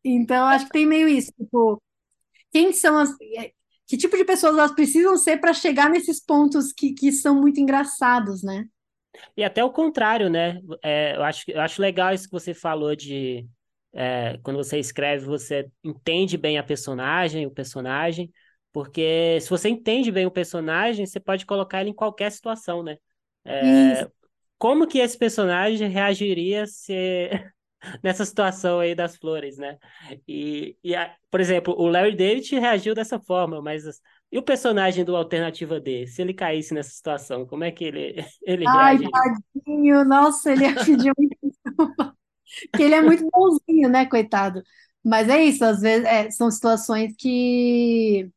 [0.04, 1.82] Então, acho que tem meio isso, tipo,
[2.52, 3.14] quem são as.
[3.86, 7.60] Que tipo de pessoas elas precisam ser para chegar nesses pontos que, que são muito
[7.60, 8.66] engraçados, né?
[9.36, 10.60] E até o contrário, né?
[10.82, 13.48] É, eu, acho, eu acho legal isso que você falou de
[13.94, 18.32] é, quando você escreve, você entende bem a personagem, o personagem,
[18.78, 23.00] porque se você entende bem o personagem, você pode colocar ele em qualquer situação, né?
[23.44, 24.08] É,
[24.56, 27.28] como que esse personagem reagiria se
[28.04, 29.80] nessa situação aí das flores, né?
[30.28, 30.94] E, e
[31.32, 33.84] por exemplo, o Larry David reagiu dessa forma, mas
[34.32, 38.24] e o personagem do Alternativa D, se ele caísse nessa situação, como é que ele,
[38.46, 41.36] ele Ai, tadinho, nossa, ele ia pedir muito
[42.76, 44.62] que ele é muito bonzinho, né, coitado.
[45.04, 48.30] Mas é isso, às vezes é, são situações que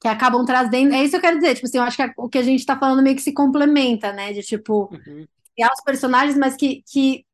[0.00, 0.94] que acabam trazendo.
[0.94, 2.64] É isso que eu quero dizer, tipo assim, eu acho que o que a gente
[2.64, 4.32] tá falando meio que se complementa, né?
[4.32, 5.26] De tipo, uhum.
[5.54, 7.24] criar os personagens, mas que, que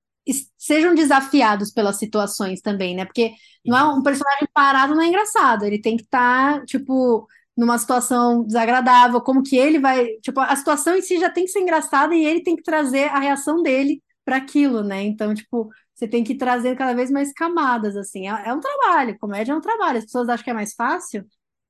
[0.58, 3.04] sejam desafiados pelas situações também, né?
[3.04, 3.32] Porque
[3.64, 5.64] não é um personagem parado, não é engraçado.
[5.64, 10.06] Ele tem que estar, tá, tipo, numa situação desagradável, como que ele vai.
[10.22, 13.04] Tipo, a situação em si já tem que ser engraçada e ele tem que trazer
[13.10, 15.02] a reação dele para aquilo, né?
[15.02, 18.28] Então, tipo, você tem que trazer cada vez mais camadas, assim.
[18.28, 19.98] É, é um trabalho, comédia é um trabalho.
[19.98, 21.24] As pessoas acham que é mais fácil,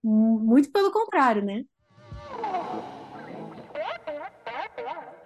[0.04, 1.64] muito pelo contrário, né?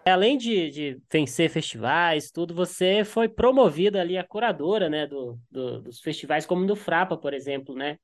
[0.05, 5.83] Além de, de vencer festivais, tudo, você foi promovida ali a curadora, né, do, do,
[5.83, 7.99] dos festivais, como no Frapa, por exemplo, né?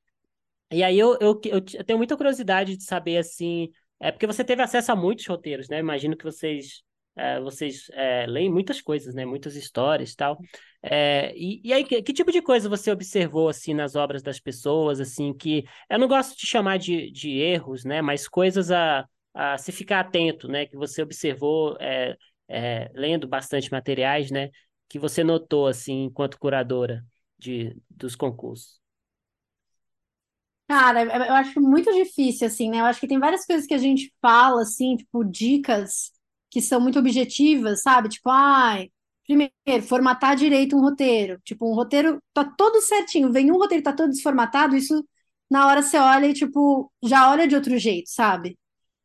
[0.70, 4.60] E aí eu, eu, eu, tenho muita curiosidade de saber, assim, é porque você teve
[4.60, 5.78] acesso a muitos roteiros, né?
[5.78, 6.82] Imagino que vocês
[7.16, 9.24] é, vocês é, leem muitas coisas, né?
[9.24, 10.38] Muitas histórias tal.
[10.82, 14.40] É, e, e, aí, que, que, tipo de coisa você observou, assim, nas obras das
[14.40, 15.64] pessoas, assim, que...
[15.88, 18.02] Eu não gosto de chamar de, de erros, né?
[18.02, 20.66] Mas coisas a, a se ficar atento, né?
[20.66, 21.76] Que você observou
[22.94, 24.50] lendo bastante materiais, né?
[24.88, 27.04] Que você notou, assim, enquanto curadora
[27.38, 28.80] de, dos concursos.
[30.66, 32.80] Cara, eu acho muito difícil, assim, né?
[32.80, 36.13] Eu acho que tem várias coisas que a gente fala, assim, tipo, dicas
[36.54, 38.08] que são muito objetivas, sabe?
[38.08, 38.90] Tipo, ai,
[39.26, 39.52] primeiro,
[39.88, 41.40] formatar direito um roteiro.
[41.44, 45.04] Tipo, um roteiro tá todo certinho, vem um roteiro tá todo desformatado, isso
[45.50, 48.58] na hora você olha e, tipo, já olha de outro jeito, sabe?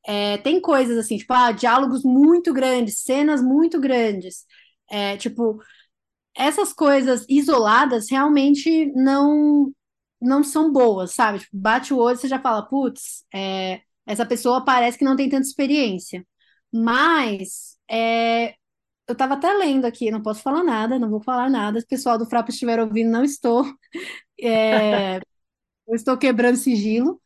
[0.08, 4.46] É, tem coisas assim, tipo, ah, diálogos muito grandes, cenas muito grandes.
[4.92, 5.62] É, tipo,
[6.36, 9.72] essas coisas isoladas realmente não
[10.22, 11.40] não são boas, sabe?
[11.40, 15.16] Tipo, bate o olho e você já fala, putz, é, essa pessoa parece que não
[15.16, 16.26] tem tanta experiência.
[16.72, 18.52] Mas é,
[19.08, 21.80] eu estava até lendo aqui, não posso falar nada, não vou falar nada.
[21.80, 23.64] Se o pessoal do Frapa estiver ouvindo, não estou.
[24.42, 25.18] É,
[25.88, 27.22] eu estou quebrando sigilo.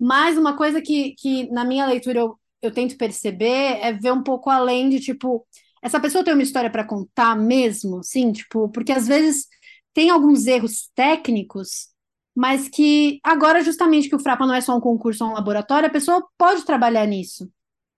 [0.00, 4.22] Mas uma coisa que, que na minha leitura eu, eu tento perceber é ver um
[4.22, 5.46] pouco além de tipo,
[5.82, 9.46] essa pessoa tem uma história para contar mesmo, sim, tipo, porque às vezes
[9.94, 11.88] tem alguns erros técnicos,
[12.34, 15.88] mas que agora, justamente que o Frapa não é só um concurso, é um laboratório,
[15.88, 17.50] a pessoa pode trabalhar nisso.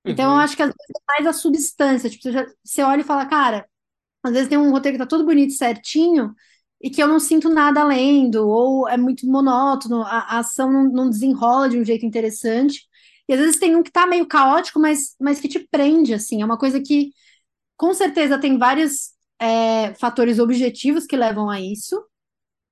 [0.05, 0.39] Então, eu uhum.
[0.39, 2.11] acho que às vezes é mais a substância.
[2.11, 3.67] Tipo, você, já, você olha e fala, cara,
[4.23, 6.35] às vezes tem um roteiro que tá todo bonito, certinho,
[6.81, 10.85] e que eu não sinto nada lendo, ou é muito monótono, a, a ação não,
[10.85, 12.83] não, desenrola de um jeito interessante.
[13.29, 16.43] E às vezes tem um que tá meio caótico, mas, mas que te prende, assim.
[16.43, 17.13] É uma coisa que,
[17.77, 22.03] com certeza, tem vários é, fatores objetivos que levam a isso.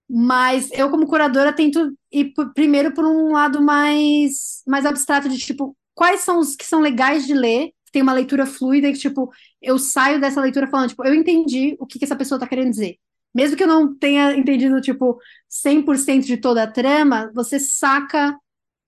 [0.09, 5.77] Mas eu, como curadora, tento ir primeiro por um lado mais, mais abstrato, de tipo,
[5.95, 9.31] quais são os que são legais de ler, tem uma leitura fluida e que, tipo,
[9.61, 12.71] eu saio dessa leitura falando, tipo, eu entendi o que, que essa pessoa tá querendo
[12.71, 12.97] dizer.
[13.35, 18.37] Mesmo que eu não tenha entendido, tipo, 100% de toda a trama, você saca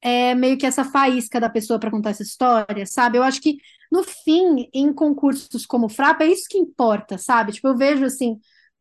[0.03, 3.19] é, meio que essa faísca da pessoa para contar essa história, sabe?
[3.19, 3.57] Eu acho que,
[3.90, 7.53] no fim, em concursos como o Frapa, é isso que importa, sabe?
[7.53, 8.38] Tipo, eu vejo, assim,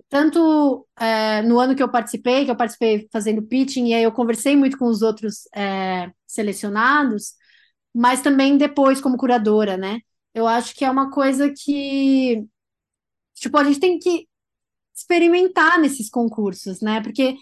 [0.10, 4.12] tanto é, no ano que eu participei, que eu participei fazendo pitching, e aí eu
[4.12, 7.36] conversei muito com os outros é, selecionados,
[7.94, 10.00] mas também depois como curadora, né?
[10.34, 12.44] Eu acho que é uma coisa que,
[13.36, 14.28] tipo, a gente tem que
[14.96, 17.02] experimentar nesses concursos, né?
[17.02, 17.36] Porque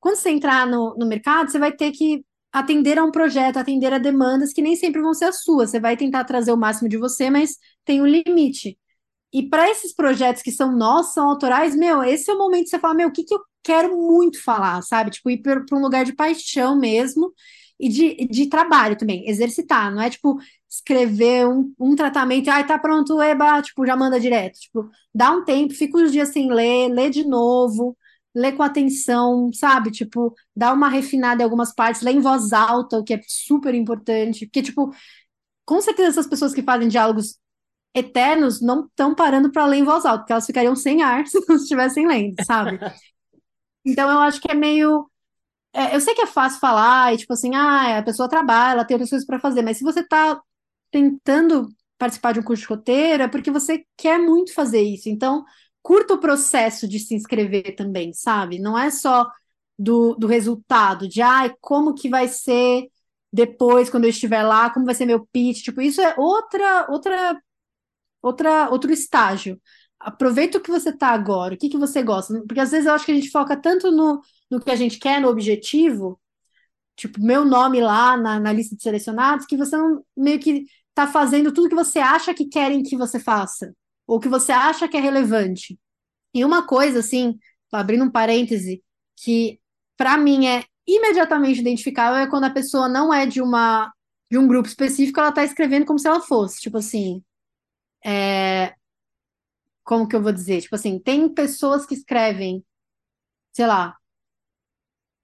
[0.00, 3.92] quando você entrar no, no mercado, você vai ter que atender a um projeto, atender
[3.92, 5.70] a demandas que nem sempre vão ser as suas.
[5.70, 8.78] Você vai tentar trazer o máximo de você, mas tem um limite.
[9.32, 12.70] E para esses projetos que são nossos, são autorais, meu, esse é o momento que
[12.70, 15.10] você fala, meu, o que, que eu quero muito falar, sabe?
[15.10, 17.32] Tipo, ir para um lugar de paixão mesmo
[17.78, 20.38] e de, de trabalho também, exercitar, não é tipo
[20.68, 24.58] escrever um, um tratamento ai, tá pronto, eba, tipo, já manda direto.
[24.58, 27.96] Tipo, dá um tempo, fica uns dias sem ler, lê de novo,
[28.34, 29.90] lê com atenção, sabe?
[29.90, 33.74] Tipo, dá uma refinada em algumas partes, lê em voz alta, o que é super
[33.74, 34.92] importante, porque, tipo,
[35.64, 37.38] com certeza essas pessoas que fazem diálogos
[37.94, 41.40] eternos não estão parando para ler em voz alta, porque elas ficariam sem ar se
[41.48, 42.78] não estivessem lendo, sabe?
[43.84, 45.10] Então eu acho que é meio
[45.72, 48.84] é, eu sei que é fácil falar, e tipo assim, ah, a pessoa trabalha, ela
[48.84, 50.40] tem outras coisas para fazer, mas se você está
[50.90, 55.08] tentando participar de um curso de roteiro, é porque você quer muito fazer isso.
[55.08, 55.44] Então,
[55.82, 58.58] curta o processo de se inscrever também, sabe?
[58.58, 59.26] Não é só
[59.78, 62.88] do, do resultado, de ah, como que vai ser
[63.32, 67.38] depois, quando eu estiver lá, como vai ser meu pitch, tipo, isso é outra, outra
[68.22, 69.60] outra, outro estágio.
[69.98, 72.40] Aproveita o que você está agora, o que, que você gosta.
[72.46, 74.98] Porque às vezes eu acho que a gente foca tanto no, no que a gente
[74.98, 76.20] quer, no objetivo,
[76.96, 81.06] tipo, meu nome lá na, na lista de selecionados, que você não meio que está
[81.06, 83.74] fazendo tudo que você acha que querem que você faça,
[84.06, 85.78] ou que você acha que é relevante.
[86.34, 87.38] E uma coisa, assim,
[87.72, 88.82] abrindo um parêntese,
[89.16, 89.60] que
[89.96, 93.92] para mim é imediatamente identificável é quando a pessoa não é de uma
[94.30, 97.22] de um grupo específico, ela está escrevendo como se ela fosse, tipo assim,
[98.04, 98.74] é...
[99.84, 100.60] como que eu vou dizer?
[100.62, 102.64] Tipo assim, tem pessoas que escrevem,
[103.52, 103.97] sei lá,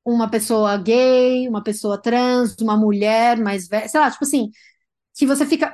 [0.04, 4.50] uma pessoa gay, uma pessoa trans, uma mulher mais velha, sei lá, tipo assim,
[5.14, 5.72] que você fica.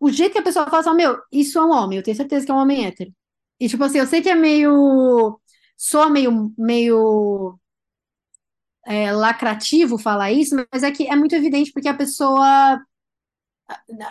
[0.00, 2.46] O jeito que a pessoa fala, assim, meu, isso é um homem, eu tenho certeza
[2.46, 3.12] que é um homem hétero.
[3.60, 5.40] E, tipo assim, eu sei que é meio.
[5.76, 7.58] Soa meio, meio
[8.86, 12.80] é, lacrativo falar isso, mas é que é muito evidente porque a pessoa.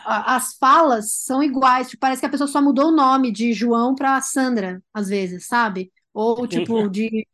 [0.06, 3.96] As falas são iguais, tipo, parece que a pessoa só mudou o nome de João
[3.96, 5.94] para Sandra, às vezes, sabe?
[6.14, 7.26] Ou, tipo, de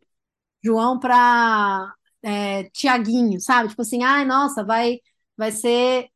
[0.64, 1.92] João para
[2.24, 3.70] é, Tiaguinho, sabe?
[3.70, 5.00] Tipo assim, ai, nossa, vai,
[5.38, 6.10] vai ser.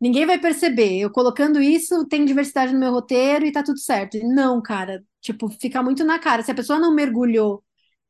[0.00, 0.98] Ninguém vai perceber.
[0.98, 4.18] Eu colocando isso, tem diversidade no meu roteiro e tá tudo certo.
[4.22, 6.42] Não, cara, tipo, fica muito na cara.
[6.42, 7.64] Se a pessoa não mergulhou,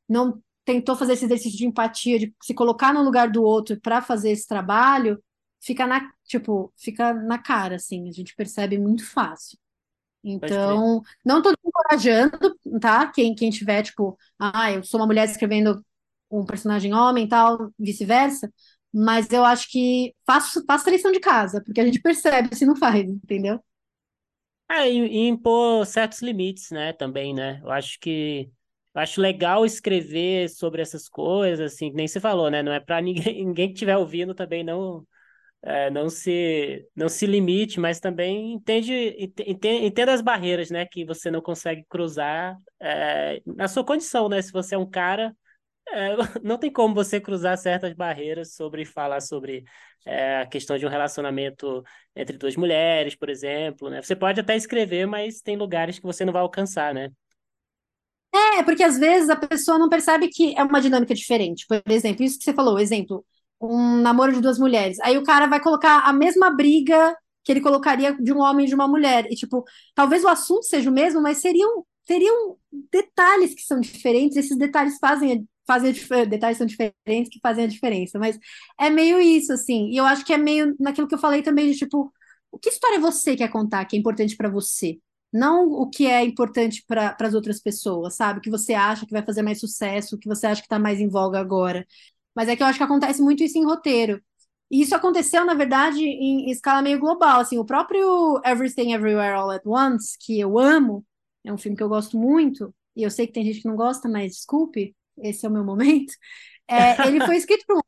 [0.08, 4.02] não tentou fazer esse exercício de empatia, de se colocar no lugar do outro para
[4.02, 5.22] fazer esse trabalho,
[5.60, 9.58] fica na, tipo, fica na cara, assim, a gente percebe muito fácil.
[10.22, 12.38] Então, não estou encorajando,
[12.80, 13.10] tá?
[13.10, 15.84] Quem, quem tiver, tipo, ah, eu sou uma mulher escrevendo
[16.30, 18.52] um personagem homem tal, vice-versa,
[18.92, 22.66] mas eu acho que faça, faça a lição de casa, porque a gente percebe se
[22.66, 23.60] não faz, entendeu?
[24.70, 27.60] É, e, e impor certos limites, né, também, né?
[27.62, 28.50] Eu acho que
[28.94, 32.62] eu acho legal escrever sobre essas coisas, assim, nem você falou, né?
[32.62, 35.06] Não é para ninguém, ninguém que estiver ouvindo também não
[35.62, 38.92] é, não se não se limite, mas também entende,
[39.46, 40.86] entende, entenda as barreiras, né?
[40.86, 44.42] Que você não consegue cruzar é, na sua condição, né?
[44.42, 45.36] Se você é um cara
[45.92, 49.64] é, não tem como você cruzar certas barreiras sobre falar sobre
[50.04, 51.82] é, a questão de um relacionamento
[52.14, 54.02] entre duas mulheres, por exemplo, né?
[54.02, 57.10] Você pode até escrever, mas tem lugares que você não vai alcançar, né?
[58.32, 61.66] É, porque às vezes a pessoa não percebe que é uma dinâmica diferente.
[61.66, 63.24] Por exemplo, isso que você falou, exemplo,
[63.60, 64.98] um namoro de duas mulheres.
[65.00, 68.68] Aí o cara vai colocar a mesma briga que ele colocaria de um homem e
[68.68, 69.26] de uma mulher.
[69.30, 72.56] E, tipo, talvez o assunto seja o mesmo, mas seriam, teriam
[72.90, 74.36] detalhes que são diferentes.
[74.36, 75.92] Esses detalhes fazem fazem
[76.28, 78.38] detalhes são diferentes que fazem a diferença, mas
[78.78, 81.70] é meio isso, assim, e eu acho que é meio naquilo que eu falei também,
[81.70, 82.12] de tipo,
[82.50, 84.98] o que história você quer contar que é importante para você?
[85.32, 88.40] Não o que é importante para as outras pessoas, sabe?
[88.40, 90.78] O que você acha que vai fazer mais sucesso, o que você acha que está
[90.78, 91.86] mais em voga agora.
[92.34, 94.20] Mas é que eu acho que acontece muito isso em roteiro.
[94.70, 97.40] E isso aconteceu, na verdade, em, em escala meio global.
[97.40, 101.04] Assim, o próprio Everything Everywhere All at Once, que eu amo,
[101.44, 103.76] é um filme que eu gosto muito, e eu sei que tem gente que não
[103.76, 106.12] gosta, mas desculpe, esse é o meu momento.
[106.68, 107.82] É, ele foi escrito por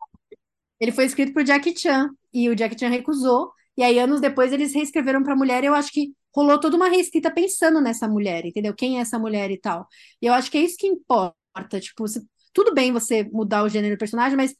[0.81, 3.53] ele foi escrito por Jackie Chan e o Jackie Chan recusou.
[3.77, 5.63] E aí anos depois eles reescreveram para mulher.
[5.63, 8.75] E eu acho que rolou toda uma reescrita pensando nessa mulher, entendeu?
[8.75, 9.87] Quem é essa mulher e tal.
[10.21, 11.79] E eu acho que é isso que importa.
[11.81, 14.57] Tipo, se, tudo bem você mudar o gênero do personagem, mas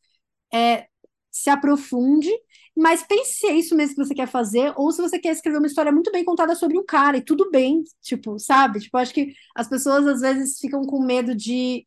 [0.55, 0.87] é,
[1.31, 2.31] se aprofunde,
[2.77, 5.59] mas pense se é isso mesmo que você quer fazer, ou se você quer escrever
[5.59, 8.81] uma história muito bem contada sobre um cara, e tudo bem, tipo, sabe?
[8.81, 11.87] Tipo, acho que as pessoas às vezes ficam com medo de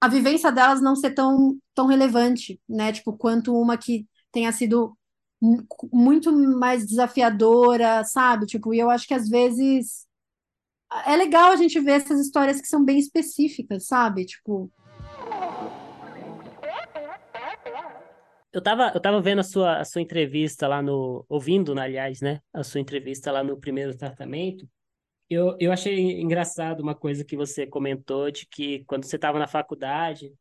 [0.00, 2.92] a vivência delas não ser tão, tão relevante, né?
[2.92, 4.96] Tipo, quanto uma que tenha sido
[5.92, 8.46] muito mais desafiadora, sabe?
[8.46, 10.06] Tipo, e eu acho que às vezes
[11.06, 14.24] é legal a gente ver essas histórias que são bem específicas, sabe?
[14.24, 14.70] Tipo.
[18.52, 21.24] Eu tava, eu tava vendo a sua, a sua entrevista lá no.
[21.28, 22.40] Ouvindo, aliás, né?
[22.52, 24.68] A sua entrevista lá no primeiro tratamento.
[25.30, 29.46] Eu, eu achei engraçado uma coisa que você comentou de que quando você estava na
[29.46, 30.32] faculdade,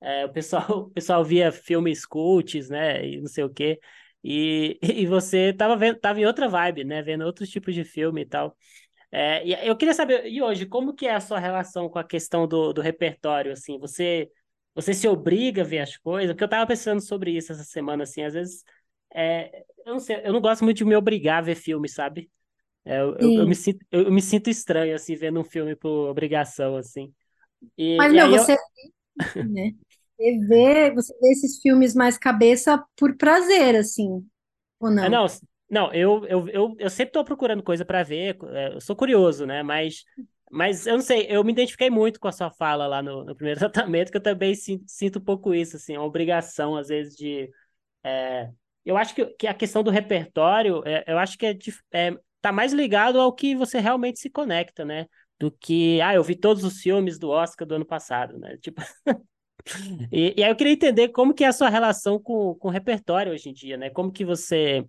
[0.00, 3.80] é, o pessoal, o pessoal via filmes cults, né, e não sei o quê,
[4.24, 8.22] e, e você estava vendo, tava em outra vibe, né, vendo outros tipos de filme
[8.22, 8.56] e tal.
[9.12, 12.04] É, e eu queria saber, e hoje, como que é a sua relação com a
[12.04, 14.30] questão do, do repertório, assim, você,
[14.74, 16.32] você se obriga a ver as coisas?
[16.34, 18.64] Porque eu estava pensando sobre isso essa semana, assim, às vezes,
[19.14, 22.30] é, eu não sei, eu não gosto muito de me obrigar a ver filme, sabe?
[22.86, 26.08] É, eu, eu, eu, me sinto, eu, me sinto estranho, assim, vendo um filme por
[26.08, 27.12] obrigação, assim.
[27.76, 28.56] E, Mas, e meu, você,
[29.34, 29.74] né?
[30.16, 34.24] você, vê, você vê esses filmes mais cabeça por prazer, assim,
[34.78, 35.04] ou não?
[35.04, 35.26] É, não,
[35.68, 39.44] não eu, eu, eu, eu sempre estou procurando coisa para ver, é, eu sou curioso,
[39.44, 39.64] né?
[39.64, 40.04] Mas,
[40.48, 43.34] mas eu não sei, eu me identifiquei muito com a sua fala lá no, no
[43.34, 47.16] primeiro tratamento, que eu também sinto, sinto um pouco isso, assim, uma obrigação, às vezes,
[47.16, 47.50] de...
[48.04, 48.48] É,
[48.84, 51.58] eu acho que, que a questão do repertório, é, eu acho que é,
[51.92, 52.16] é
[52.46, 55.06] tá mais ligado ao que você realmente se conecta, né?
[55.38, 58.56] Do que, ah, eu vi todos os filmes do Oscar do ano passado, né?
[58.62, 58.82] Tipo.
[60.12, 62.70] e, e, aí eu queria entender como que é a sua relação com, com o
[62.70, 63.90] repertório hoje em dia, né?
[63.90, 64.86] Como que você.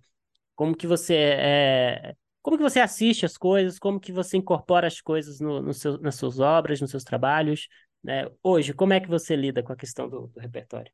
[0.54, 5.00] Como que você é, como que você assiste as coisas, como que você incorpora as
[5.00, 7.68] coisas no, no seu, nas suas obras, nos seus trabalhos,
[8.02, 8.28] né?
[8.42, 10.90] Hoje, como é que você lida com a questão do, do repertório?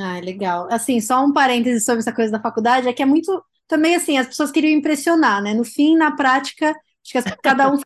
[0.00, 0.68] Ah, legal.
[0.70, 4.18] Assim, só um parêntese sobre essa coisa da faculdade, é que é muito, também assim,
[4.18, 5.54] as pessoas queriam impressionar, né?
[5.54, 7.78] No fim, na prática, acho que cada um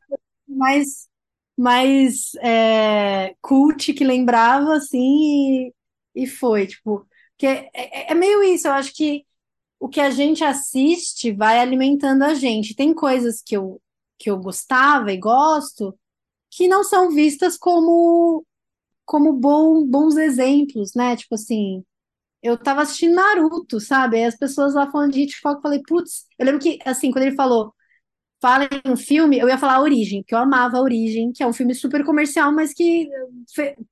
[0.49, 1.09] mais,
[1.57, 5.68] mais é, cult que lembrava, assim,
[6.14, 7.07] e, e foi, tipo,
[7.37, 9.24] que é, é, é meio isso, eu acho que
[9.80, 12.74] o que a gente assiste vai alimentando a gente.
[12.76, 13.83] Tem coisas que eu,
[14.18, 15.99] que eu gostava e gosto
[16.51, 18.45] que não são vistas como
[19.05, 21.16] como bom, bons exemplos, né?
[21.16, 21.85] Tipo assim,
[22.43, 24.16] eu tava assistindo Naruto, sabe?
[24.18, 27.24] Aí as pessoas lá falando de Hitchcock, eu falei, putz, eu lembro que, assim, quando
[27.24, 27.74] ele falou,
[28.40, 31.43] fala em um filme, eu ia falar A Origem, que eu amava A Origem, que
[31.43, 33.09] é um filme super comercial, mas que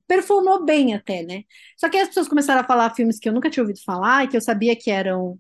[0.07, 1.45] performou bem até, né?
[1.77, 4.29] Só que as pessoas começaram a falar filmes que eu nunca tinha ouvido falar e
[4.29, 5.39] que eu sabia que eram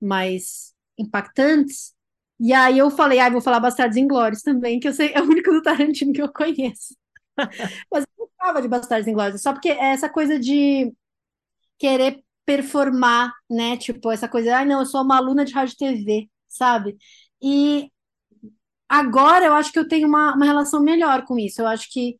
[0.00, 1.94] mais impactantes.
[2.40, 5.24] E aí eu falei, ah, vou falar Bastardos Inglórios também, que eu sei, é o
[5.24, 6.96] único do Tarantino que eu conheço.
[7.92, 10.92] Mas eu gostava de Bastardos Inglórios, só porque é essa coisa de
[11.78, 13.76] querer performar, né?
[13.76, 16.96] Tipo, essa coisa, ah, não, eu sou uma aluna de rádio TV, sabe?
[17.42, 17.90] E
[18.88, 21.60] agora eu acho que eu tenho uma, uma relação melhor com isso.
[21.60, 22.18] Eu acho que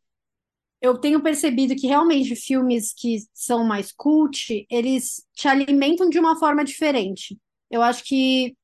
[0.80, 6.38] eu tenho percebido que realmente filmes que são mais cult, eles te alimentam de uma
[6.38, 7.38] forma diferente.
[7.70, 8.56] Eu acho que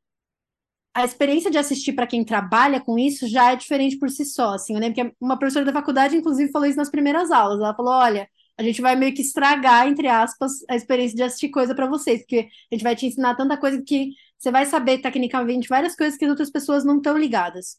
[0.94, 4.54] a experiência de assistir para quem trabalha com isso já é diferente por si só.
[4.54, 7.58] Assim, eu lembro que uma professora da faculdade, inclusive, falou isso nas primeiras aulas.
[7.60, 11.50] Ela falou: olha, a gente vai meio que estragar, entre aspas, a experiência de assistir
[11.50, 14.98] coisa para vocês, porque a gente vai te ensinar tanta coisa que você vai saber
[14.98, 17.78] tecnicamente várias coisas que as outras pessoas não estão ligadas.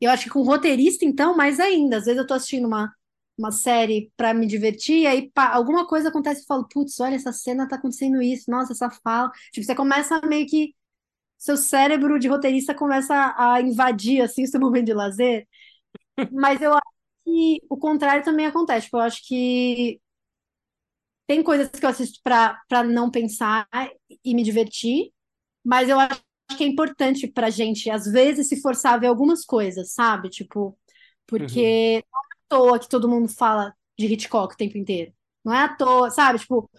[0.00, 1.98] Eu acho que com roteirista, então, mais ainda.
[1.98, 2.92] Às vezes eu tô assistindo uma,
[3.38, 7.14] uma série para me divertir, e aí pá, alguma coisa acontece e falo, putz, olha,
[7.16, 9.30] essa cena tá acontecendo isso, nossa, essa fala.
[9.52, 10.74] Tipo, você começa meio que.
[11.38, 15.46] Seu cérebro de roteirista começa a invadir assim, o seu momento de lazer.
[16.32, 16.95] Mas eu acho
[17.26, 18.86] que o contrário também acontece.
[18.86, 20.00] Tipo, eu acho que
[21.26, 23.68] tem coisas que eu assisto para não pensar
[24.24, 25.12] e me divertir,
[25.64, 26.22] mas eu acho
[26.56, 30.30] que é importante pra gente, às vezes, se forçar a ver algumas coisas, sabe?
[30.30, 30.78] Tipo,
[31.26, 32.16] porque uhum
[32.48, 35.12] toa que todo mundo fala de Hitchcock o tempo inteiro.
[35.44, 36.38] Não é à toa, sabe?
[36.38, 36.70] Tipo,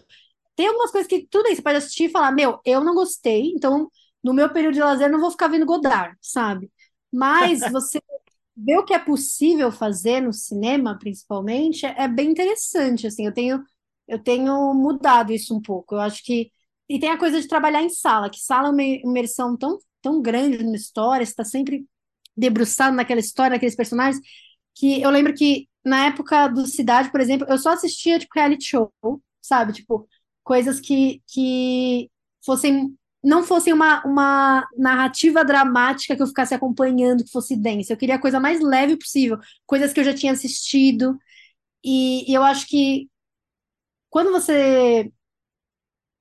[0.56, 3.52] tem algumas coisas que tudo bem, você pode assistir e falar, meu, eu não gostei,
[3.54, 3.90] então
[4.22, 6.70] no meu período de lazer não vou ficar vendo Godard, sabe?
[7.12, 8.00] Mas você
[8.64, 13.62] ver o que é possível fazer no cinema, principalmente, é bem interessante, assim, eu tenho
[14.08, 15.94] eu tenho mudado isso um pouco.
[15.94, 16.50] Eu acho que
[16.88, 20.22] e tem a coisa de trabalhar em sala, que sala é uma imersão tão tão
[20.22, 21.84] grande numa história, está sempre
[22.36, 24.20] debruçado naquela história, naqueles personagens,
[24.74, 28.64] que eu lembro que na época do Cidade, por exemplo, eu só assistia tipo reality
[28.64, 28.92] show,
[29.42, 29.72] sabe?
[29.72, 30.08] Tipo,
[30.44, 32.10] coisas que, que
[32.44, 37.92] fossem não fossem uma, uma narrativa dramática que eu ficasse acompanhando, que fosse densa.
[37.92, 41.18] Eu queria a coisa mais leve possível, coisas que eu já tinha assistido.
[41.84, 43.08] E, e eu acho que
[44.10, 45.10] quando você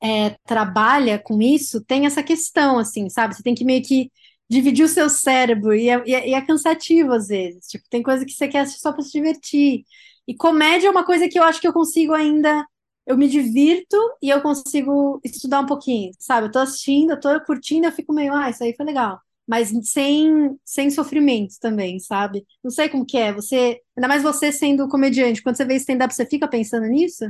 [0.01, 3.35] é, trabalha com isso, tem essa questão, assim, sabe?
[3.35, 4.11] Você tem que meio que
[4.49, 7.67] dividir o seu cérebro e é, e é, e é cansativo às vezes.
[7.67, 9.83] Tipo, tem coisa que você quer assistir só para se divertir.
[10.27, 12.65] E comédia é uma coisa que eu acho que eu consigo ainda.
[13.07, 16.47] Eu me divirto e eu consigo estudar um pouquinho, sabe?
[16.47, 19.21] Eu tô assistindo, eu tô curtindo, eu fico meio, ah, isso aí foi legal.
[19.47, 22.45] Mas sem, sem sofrimento também, sabe?
[22.63, 23.33] Não sei como que é.
[23.33, 27.25] Você, ainda mais você sendo comediante, quando você vê stand-up, você fica pensando nisso?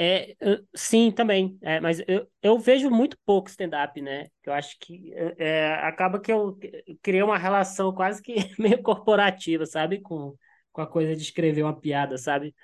[0.00, 0.36] É,
[0.76, 1.58] sim, também.
[1.60, 4.28] É, mas eu, eu vejo muito pouco stand-up, né?
[4.44, 6.56] Eu acho que é, é acaba que eu
[7.02, 10.00] criei uma relação quase que meio corporativa, sabe?
[10.00, 10.36] Com,
[10.72, 12.54] com a coisa de escrever uma piada, sabe?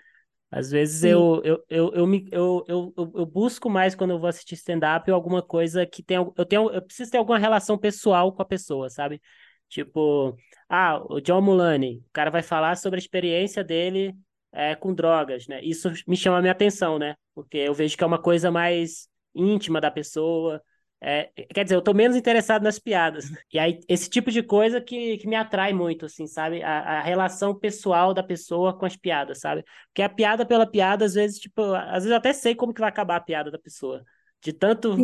[0.57, 4.29] Às vezes eu, eu, eu, eu, me, eu, eu, eu busco mais quando eu vou
[4.29, 6.17] assistir stand-up alguma coisa que tem.
[6.17, 9.21] Eu, tenho, eu preciso ter alguma relação pessoal com a pessoa, sabe?
[9.69, 10.37] Tipo,
[10.69, 14.15] ah, o John Mulaney, o cara vai falar sobre a experiência dele
[14.53, 15.61] é, com drogas, né?
[15.61, 17.17] Isso me chama a minha atenção, né?
[17.35, 20.63] Porque eu vejo que é uma coisa mais íntima da pessoa.
[21.01, 23.27] É, quer dizer, eu tô menos interessado nas piadas.
[23.53, 26.63] E aí, esse tipo de coisa que, que me atrai muito, assim, sabe?
[26.63, 29.63] A, a relação pessoal da pessoa com as piadas, sabe?
[29.89, 32.81] Porque a piada pela piada, às vezes, tipo, às vezes eu até sei como que
[32.81, 34.03] vai acabar a piada da pessoa.
[34.43, 34.97] De tanto,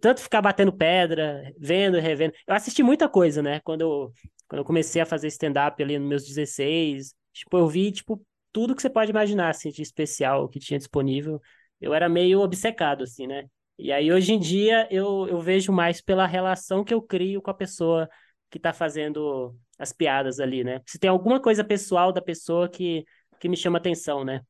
[0.00, 2.34] tanto ficar batendo pedra, vendo, revendo.
[2.46, 3.60] Eu assisti muita coisa, né?
[3.60, 4.12] Quando eu,
[4.48, 8.74] quando eu comecei a fazer stand-up ali nos meus 16, tipo, eu vi, tipo, tudo
[8.74, 11.40] que você pode imaginar, assim, de especial que tinha disponível.
[11.80, 13.46] Eu era meio obcecado, assim, né?
[13.78, 17.50] E aí, hoje em dia, eu, eu vejo mais pela relação que eu crio com
[17.50, 18.08] a pessoa
[18.50, 20.80] que tá fazendo as piadas ali, né?
[20.86, 23.04] Se tem alguma coisa pessoal da pessoa que,
[23.40, 24.40] que me chama atenção, né?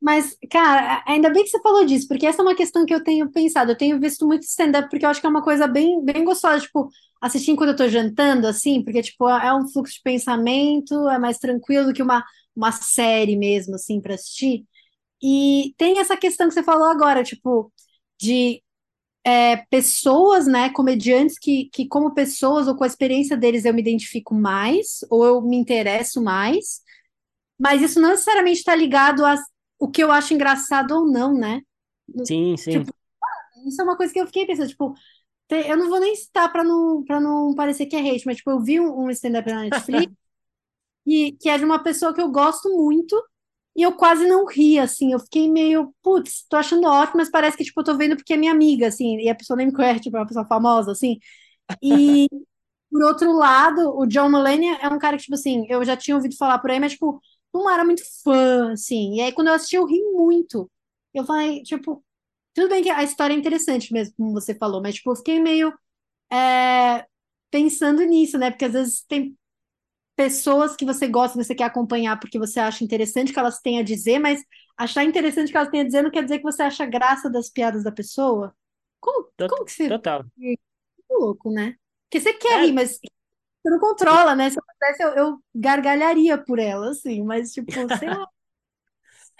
[0.00, 3.02] Mas, cara, ainda bem que você falou disso, porque essa é uma questão que eu
[3.02, 3.72] tenho pensado.
[3.72, 6.60] Eu tenho visto muito stand-up, porque eu acho que é uma coisa bem, bem gostosa,
[6.60, 6.88] tipo,
[7.20, 11.38] assistir enquanto eu tô jantando, assim, porque, tipo, é um fluxo de pensamento, é mais
[11.38, 12.24] tranquilo do que uma,
[12.54, 14.64] uma série mesmo, assim, para assistir.
[15.22, 17.72] E tem essa questão que você falou agora, tipo,
[18.18, 18.62] de
[19.24, 23.80] é, pessoas, né, comediantes que, que, como pessoas ou com a experiência deles, eu me
[23.80, 26.80] identifico mais, ou eu me interesso mais,
[27.58, 29.36] mas isso não necessariamente está ligado a
[29.78, 31.60] o que eu acho engraçado ou não, né?
[32.24, 32.70] Sim, sim.
[32.70, 32.92] Tipo,
[33.66, 34.94] isso é uma coisa que eu fiquei pensando, tipo,
[35.50, 38.50] eu não vou nem citar para não, para não parecer que é hate, mas tipo,
[38.50, 40.12] eu vi um, um stand-up na Netflix
[41.06, 43.16] e, que é de uma pessoa que eu gosto muito
[43.78, 47.56] e eu quase não ri, assim, eu fiquei meio, putz, tô achando ótimo, mas parece
[47.56, 49.74] que, tipo, eu tô vendo porque é minha amiga, assim, e a pessoa nem me
[49.74, 51.18] conhece, tipo, é uma pessoa famosa, assim,
[51.82, 52.28] e
[52.90, 56.16] por outro lado, o John Mulaney é um cara que, tipo assim, eu já tinha
[56.16, 57.20] ouvido falar por aí, mas, tipo,
[57.54, 59.16] não era muito fã, assim.
[59.16, 60.70] E aí, quando eu assisti, eu ri muito.
[61.14, 62.04] Eu falei, tipo,
[62.54, 65.40] tudo bem que a história é interessante mesmo, como você falou, mas, tipo, eu fiquei
[65.40, 65.72] meio
[66.32, 67.06] é,
[67.50, 68.50] pensando nisso, né?
[68.52, 69.37] Porque às vezes tem
[70.18, 73.78] pessoas que você gosta, que você quer acompanhar porque você acha interessante que elas têm
[73.78, 74.42] a dizer, mas
[74.76, 77.48] achar interessante que elas têm a dizer não quer dizer que você acha graça das
[77.48, 78.52] piadas da pessoa.
[78.98, 79.88] Como, como que você.
[79.88, 80.24] Total.
[80.36, 80.58] Muito
[81.08, 81.76] louco, né?
[82.10, 82.64] Porque você quer é.
[82.64, 84.50] rir, mas você não controla, né?
[84.50, 88.26] Se acontece, eu, eu gargalharia por ela, assim, mas, tipo, sei lá.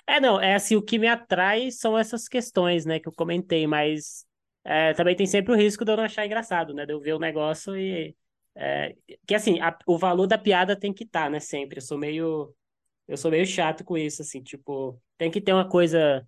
[0.07, 3.67] É, não, é assim, o que me atrai são essas questões, né, que eu comentei,
[3.67, 4.25] mas
[4.65, 7.13] é, também tem sempre o risco de eu não achar engraçado, né, de eu ver
[7.13, 8.17] o negócio e...
[8.61, 8.97] É,
[9.27, 11.79] que, assim, a, o valor da piada tem que estar, tá, né, sempre.
[11.79, 12.55] Eu sou meio...
[13.07, 16.27] Eu sou meio chato com isso, assim, tipo, tem que ter uma coisa...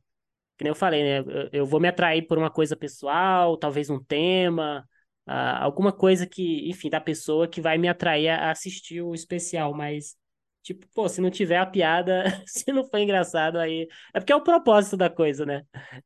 [0.57, 3.91] Que nem eu falei, né, eu, eu vou me atrair por uma coisa pessoal, talvez
[3.91, 4.87] um tema,
[5.29, 9.75] uh, alguma coisa que, enfim, da pessoa que vai me atrair a assistir o especial,
[9.75, 10.17] mas,
[10.63, 13.89] tipo, pô, se não tiver a piada, se não for engraçado, aí.
[14.15, 15.63] É porque é o propósito da coisa, né?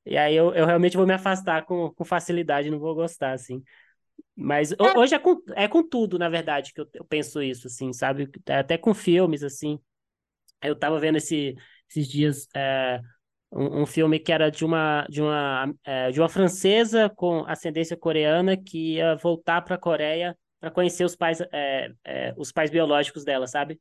[0.06, 3.62] E aí eu, eu realmente vou me afastar com, com facilidade, não vou gostar, assim.
[4.36, 4.76] Mas é.
[4.98, 8.28] hoje é com, é com tudo, na verdade, que eu, eu penso isso, assim, sabe?
[8.48, 9.78] Até com filmes, assim.
[10.62, 11.54] Eu tava vendo esse,
[11.88, 12.48] esses dias.
[12.54, 13.00] É,
[13.52, 17.96] um, um, filme que era de uma, de, uma, é, de uma francesa com ascendência
[17.96, 23.22] coreana que ia voltar para a Coreia para conhecer os pais, é, os pais biológicos
[23.22, 23.78] dela, sabe?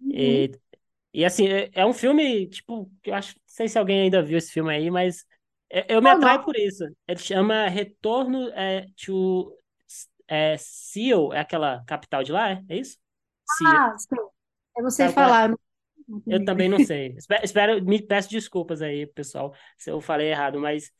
[0.00, 0.10] Uhum.
[0.14, 0.50] E,
[1.12, 4.38] e assim, é, é, um filme, tipo, eu acho, não sei se alguém ainda viu
[4.38, 5.26] esse filme aí, mas
[5.88, 6.84] eu me atraio por isso.
[7.06, 9.52] Ele chama Retorno é, to
[10.28, 12.98] é, Seoul, é aquela capital de lá, é isso?
[13.64, 14.16] Ah, sim.
[14.76, 15.54] É você falar,
[16.26, 17.14] eu também não sei.
[17.16, 20.92] Espero, espero, me peço desculpas aí, pessoal, se eu falei errado, mas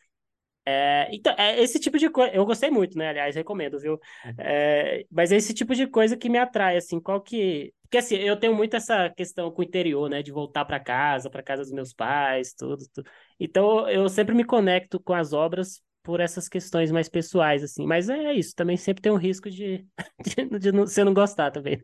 [0.69, 2.35] é, então, é esse tipo de coisa.
[2.35, 3.11] Eu gostei muito, né?
[3.11, 4.01] Aliás, recomendo, viu?
[4.37, 7.73] É, mas é esse tipo de coisa que me atrai, assim, qual que.
[7.87, 10.23] Porque assim, eu tenho muito essa questão com o interior, né?
[10.23, 13.09] De voltar para casa, para casa dos meus pais, tudo, tudo.
[13.39, 17.87] Então, eu sempre me conecto com as obras por essas questões mais pessoais, assim.
[17.87, 19.87] Mas é isso, também sempre tem um risco de,
[20.25, 21.81] de, de não, você não gostar também.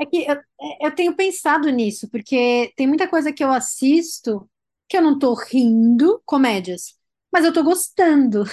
[0.00, 4.48] É que eu, é, eu tenho pensado nisso, porque tem muita coisa que eu assisto
[4.88, 6.94] que eu não tô rindo, comédias,
[7.32, 8.44] mas eu tô gostando.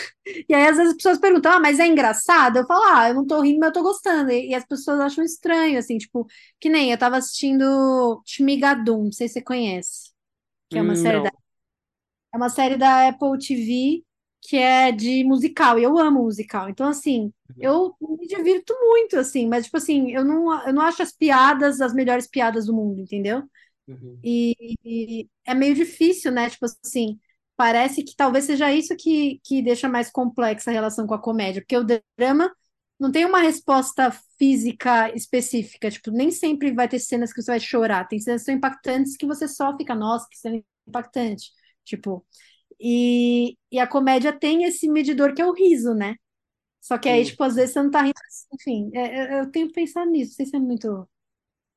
[0.50, 2.58] E aí, às vezes, as pessoas perguntam, ah, mas é engraçado?
[2.60, 4.32] Eu falo, ah, eu não tô rindo, mas eu tô gostando.
[4.32, 6.28] E, e as pessoas acham estranho, assim, tipo,
[6.60, 10.12] que nem eu tava assistindo Shmigadum, não sei se você conhece,
[10.70, 11.40] que é uma Hum, série da, Não.
[12.34, 14.04] é uma série da Apple TV
[14.42, 16.70] que é de musical, e eu amo musical.
[16.70, 21.02] Então, assim, eu me divirto muito, assim, mas, tipo assim, eu não, eu não acho
[21.04, 23.44] as piadas as melhores piadas do mundo, entendeu?
[23.88, 24.24] Uhum.
[24.24, 24.56] E,
[24.86, 26.50] e é meio difícil, né?
[26.50, 27.20] Tipo assim,
[27.60, 31.62] parece que talvez seja isso que, que deixa mais complexa a relação com a comédia,
[31.62, 31.86] porque o
[32.18, 32.51] drama
[32.99, 37.60] não tem uma resposta física específica, tipo, nem sempre vai ter cenas que você vai
[37.60, 41.51] chorar, tem cenas que são impactantes que você só fica, nossa, que cena impactante.
[41.86, 42.26] Tipo,
[42.80, 46.16] e, e a comédia tem esse medidor que é o riso, né?
[46.82, 47.26] Só que aí, Sim.
[47.26, 48.14] tipo, às vezes você não tá rindo.
[48.53, 50.32] Enfim, é- é- eu tenho que pensar nisso.
[50.32, 51.10] Não sei se é muito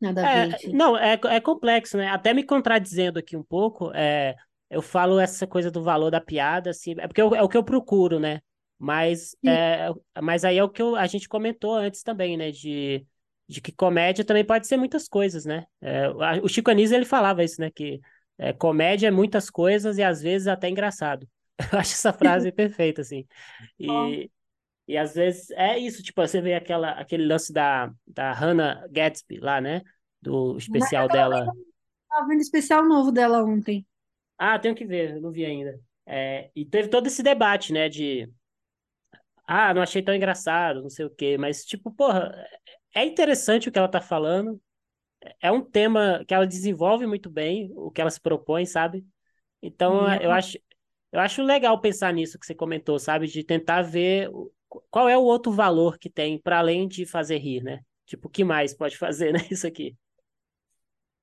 [0.01, 2.09] nada a ver, É, não, é, é complexo, né?
[2.09, 4.37] Até me contradizendo aqui um pouco, é,
[4.73, 7.57] eu falo essa coisa do valor da piada, assim, é porque eu- é o que
[7.57, 8.41] eu procuro, né?
[8.79, 9.89] Mas, é,
[10.23, 12.51] mas aí é o que eu- a gente comentou antes também, né?
[12.51, 13.07] De,
[13.49, 15.65] de que comédia também pode ser muitas coisas, né?
[15.81, 16.09] É,
[16.43, 17.71] o Chico Anísio, ele falava isso, né?
[17.71, 18.01] Que
[18.39, 21.29] é, comédia é muitas coisas e às vezes até engraçado.
[21.73, 23.27] Eu acho essa frase perfeita, assim.
[23.87, 24.31] Bom, E,
[24.89, 29.39] e às vezes é isso, tipo, você vê aquela, aquele lance da, da Hannah Gadsby
[29.41, 29.83] lá, né?
[30.23, 31.53] Do especial dela.
[32.09, 33.87] tava vendo o especial novo dela ontem.
[34.45, 35.81] Ah, tenho que ver, não vi ainda.
[36.07, 37.89] É, e teve todo esse debate, né?
[37.89, 38.29] De
[39.47, 42.33] ah, não achei tão engraçado, não sei o quê, mas, tipo, porra,
[42.95, 44.61] é interessante o que ela tá falando,
[45.43, 49.07] é um tema que ela desenvolve muito bem, o que ela se propõe, sabe?
[49.63, 50.59] Então, E eu acho,
[51.13, 53.29] eu acho legal pensar nisso que você comentou, sabe?
[53.29, 54.31] De tentar ver
[54.91, 57.81] qual é o outro valor que tem, para além de fazer rir, né?
[58.07, 59.41] Tipo, o que mais pode fazer, né?
[59.51, 59.97] Isso aqui.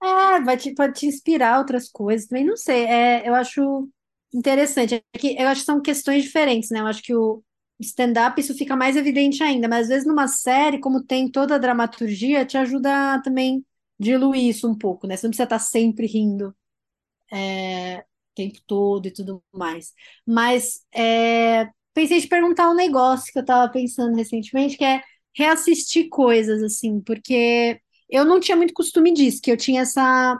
[0.01, 2.85] É, vai te, pode te inspirar outras coisas também, não sei.
[2.85, 3.89] É, eu acho
[4.33, 4.95] interessante.
[5.13, 6.79] É que eu acho que são questões diferentes, né?
[6.79, 7.43] Eu acho que o
[7.79, 11.57] stand-up isso fica mais evidente ainda, mas às vezes numa série, como tem toda a
[11.57, 13.65] dramaturgia, te ajuda também
[13.99, 15.17] diluir isso um pouco, né?
[15.17, 19.93] Você não precisa estar sempre rindo o tempo todo e tudo mais.
[20.25, 25.01] Mas é, pensei em te perguntar um negócio que eu tava pensando recentemente, que é
[25.35, 27.79] reassistir coisas, assim, porque
[28.09, 30.37] eu não tinha muito costume disso, que eu tinha essa,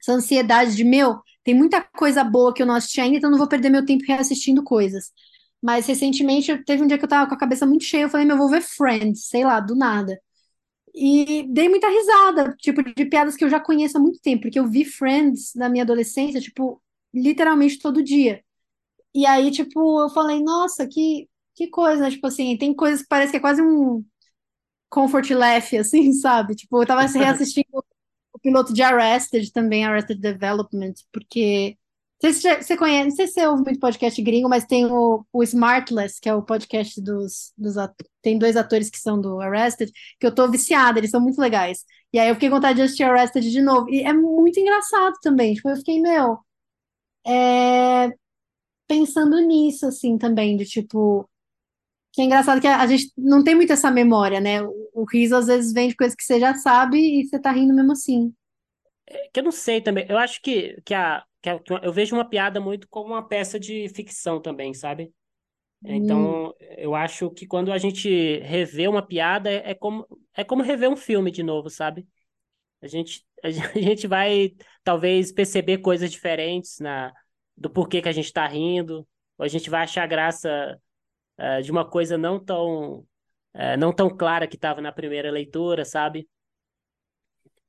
[0.00, 3.38] essa ansiedade de, meu, tem muita coisa boa que eu não assisti ainda, então não
[3.38, 5.12] vou perder meu tempo reassistindo coisas.
[5.62, 8.10] Mas recentemente eu- teve um dia que eu tava com a cabeça muito cheia, eu
[8.10, 10.18] falei, meu, eu vou ver Friends, sei lá, do nada.
[10.94, 14.58] E dei muita risada, tipo, de piadas que eu já conheço há muito tempo, porque
[14.58, 16.82] eu vi Friends na minha adolescência, tipo,
[17.14, 18.42] literalmente todo dia.
[19.14, 22.10] E aí, tipo, eu falei, nossa, que, que coisa, né?
[22.10, 24.04] Tipo assim, tem coisas que parece que é quase um
[24.88, 26.54] comfort laugh, assim, sabe?
[26.54, 27.84] Tipo, eu tava reassistindo
[28.32, 31.76] o piloto de Arrested também, Arrested Development, porque.
[32.20, 34.86] Não sei se você conhece, não sei se você ouve muito podcast gringo, mas tem
[34.86, 37.76] o, o Smartless, que é o podcast dos, dos
[38.20, 41.84] tem dois atores que são do Arrested, que eu tô viciada, eles são muito legais.
[42.12, 43.88] E aí eu fiquei com vontade de assistir Arrested de novo.
[43.88, 45.54] E é muito engraçado também.
[45.54, 46.38] Tipo, eu fiquei, meu,
[47.26, 48.10] é,
[48.88, 51.28] pensando nisso, assim, também, de tipo.
[52.12, 54.62] Que é engraçado que a, a gente não tem muito essa memória, né?
[54.62, 57.52] O, o riso às vezes vem de coisas que você já sabe e você tá
[57.52, 58.32] rindo mesmo assim.
[59.06, 60.06] É que eu não sei também.
[60.08, 63.58] Eu acho que, que, a, que a- eu vejo uma piada muito como uma peça
[63.58, 65.12] de ficção também, sabe?
[65.82, 66.38] Hum.
[66.38, 70.62] Então, eu acho que quando a gente revê uma piada, é, é como, é como
[70.62, 72.06] rever um filme de novo, sabe?
[72.82, 74.52] A gente, a gente a gente vai
[74.84, 77.12] talvez perceber coisas diferentes na,
[77.56, 79.06] do porquê que a gente está rindo,
[79.38, 80.80] ou a gente vai achar graça
[81.38, 83.06] eh, de uma coisa não tão,
[83.54, 86.28] eh, não tão clara que estava na primeira leitura, sabe?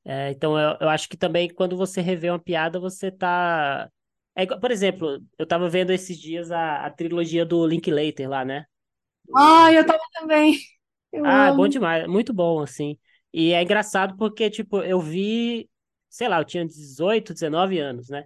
[0.06, 3.90] Eh, então eu, eu acho que também quando você revê uma piada, você tá.
[4.36, 8.66] É, por exemplo, eu tava vendo esses dias a, a trilogia do Linklater lá, né?
[9.26, 9.74] Do...
[9.74, 10.60] eu tava também.
[11.12, 11.68] Eu Ah, é bom amo.
[11.68, 12.98] demais, muito bom, assim.
[13.34, 15.70] E é engraçado porque, tipo, eu vi,
[16.10, 18.26] sei lá, eu tinha 18, 19 anos, né?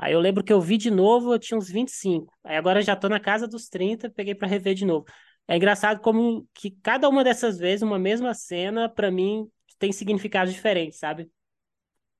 [0.00, 2.32] Aí eu lembro que eu vi de novo, eu tinha uns 25.
[2.44, 5.06] Aí agora já tô na casa dos 30, peguei pra rever de novo.
[5.48, 9.48] É engraçado como que cada uma dessas vezes, uma mesma cena, pra mim,
[9.78, 11.30] tem significados diferentes, sabe?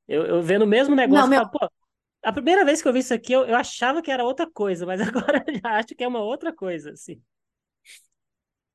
[0.08, 1.58] Eu, eu vendo o mesmo Não, negócio e meu, falo, pô,
[2.24, 4.86] a primeira vez que eu vi isso aqui, eu, eu achava que era outra coisa,
[4.86, 7.22] mas agora eu já acho que é uma outra coisa, assim.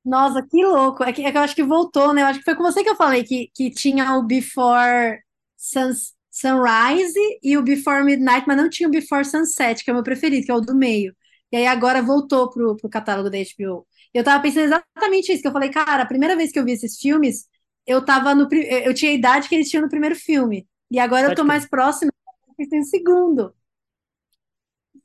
[0.04, 1.04] nossa, que louco.
[1.04, 2.22] É que, é que eu acho que voltou, né?
[2.22, 5.20] Eu acho que foi com você que eu falei que, que tinha o Before
[5.58, 9.96] Suns- Sunrise e o Before Midnight, mas não tinha o Before Sunset, que é o
[9.96, 11.16] meu preferido, que é o do meio.
[11.52, 13.88] E aí agora voltou pro, pro catálogo da HBO.
[14.14, 16.74] Eu tava pensando exatamente isso, que eu falei, cara, a primeira vez que eu vi
[16.74, 17.46] esses filmes,
[17.88, 20.68] eu tava no, eu tinha a idade que eles tinham no primeiro filme.
[20.92, 21.48] E agora eu Pode tô crer.
[21.48, 22.12] mais próxima,
[22.60, 23.54] eu tenho o segundo.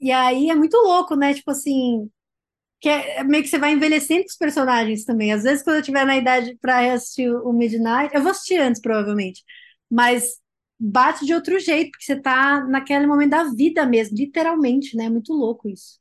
[0.00, 1.34] E aí é muito louco, né?
[1.34, 2.10] Tipo assim,
[2.80, 5.32] que é é meio que você vai envelhecendo com os personagens também.
[5.32, 8.80] Às vezes, quando eu tiver na idade para assistir o Midnight, eu vou assistir antes,
[8.82, 9.44] provavelmente,
[9.90, 10.38] mas
[10.80, 15.04] bate de outro jeito, porque você tá naquele momento da vida mesmo, literalmente, né?
[15.04, 16.00] É muito louco isso.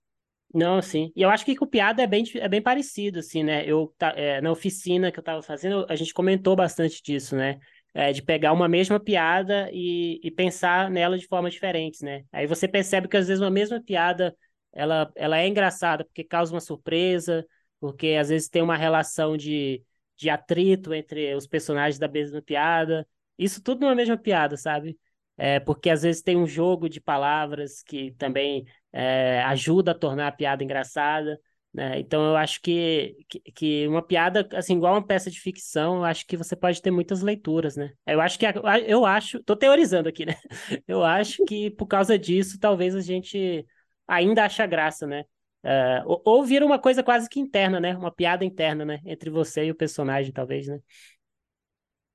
[0.54, 1.12] Não, sim.
[1.16, 3.64] E eu acho que com piada é bem, é bem parecido, assim, né?
[3.66, 7.60] Eu, é, na oficina que eu tava fazendo, a gente comentou bastante disso, né?
[7.94, 12.24] É, de pegar uma mesma piada e, e pensar nela de formas diferentes, né?
[12.32, 14.36] Aí você percebe que às vezes uma mesma piada,
[14.74, 17.46] ela, ela é engraçada porque causa uma surpresa,
[17.80, 19.84] porque às vezes tem uma relação de,
[20.18, 23.08] de atrito entre os personagens da mesma piada.
[23.40, 24.98] Isso tudo numa mesma piada, sabe?
[25.38, 30.28] É, porque às vezes tem um jogo de palavras que também é, ajuda a tornar
[30.28, 31.40] a piada engraçada,
[31.74, 32.00] né?
[32.00, 36.04] Então eu acho que, que, que uma piada, assim, igual uma peça de ficção, eu
[36.06, 37.92] acho que você pode ter muitas leituras, né?
[38.06, 38.46] Eu acho que,
[38.88, 40.36] eu acho, tô teorizando aqui, né?
[40.88, 43.66] Eu acho que por causa disso, talvez a gente
[44.08, 45.24] ainda acha graça, né?
[45.64, 47.96] É, ou, ou vira uma coisa quase que interna, né?
[47.96, 49.00] Uma piada interna, né?
[49.06, 50.80] Entre você e o personagem, talvez, né?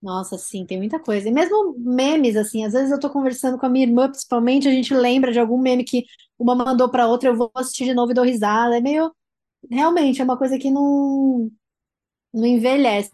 [0.04, 1.26] Nossa, sim, tem muita coisa.
[1.30, 4.70] E mesmo memes, assim, às vezes eu tô conversando com a minha irmã, principalmente, a
[4.70, 6.04] gente lembra de algum meme que
[6.38, 8.76] uma mandou pra outra, eu vou assistir de novo e dou risada.
[8.76, 9.10] É meio,
[9.70, 11.50] realmente, é uma coisa que não,
[12.34, 13.10] não envelhece.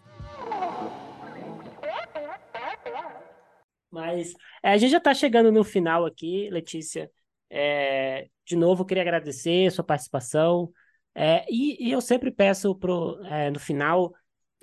[3.89, 7.09] Mas é, a gente já está chegando no final aqui, Letícia.
[7.49, 10.73] É, de novo, queria agradecer a sua participação.
[11.15, 14.13] É, e, e, eu sempre peço pro, é, no final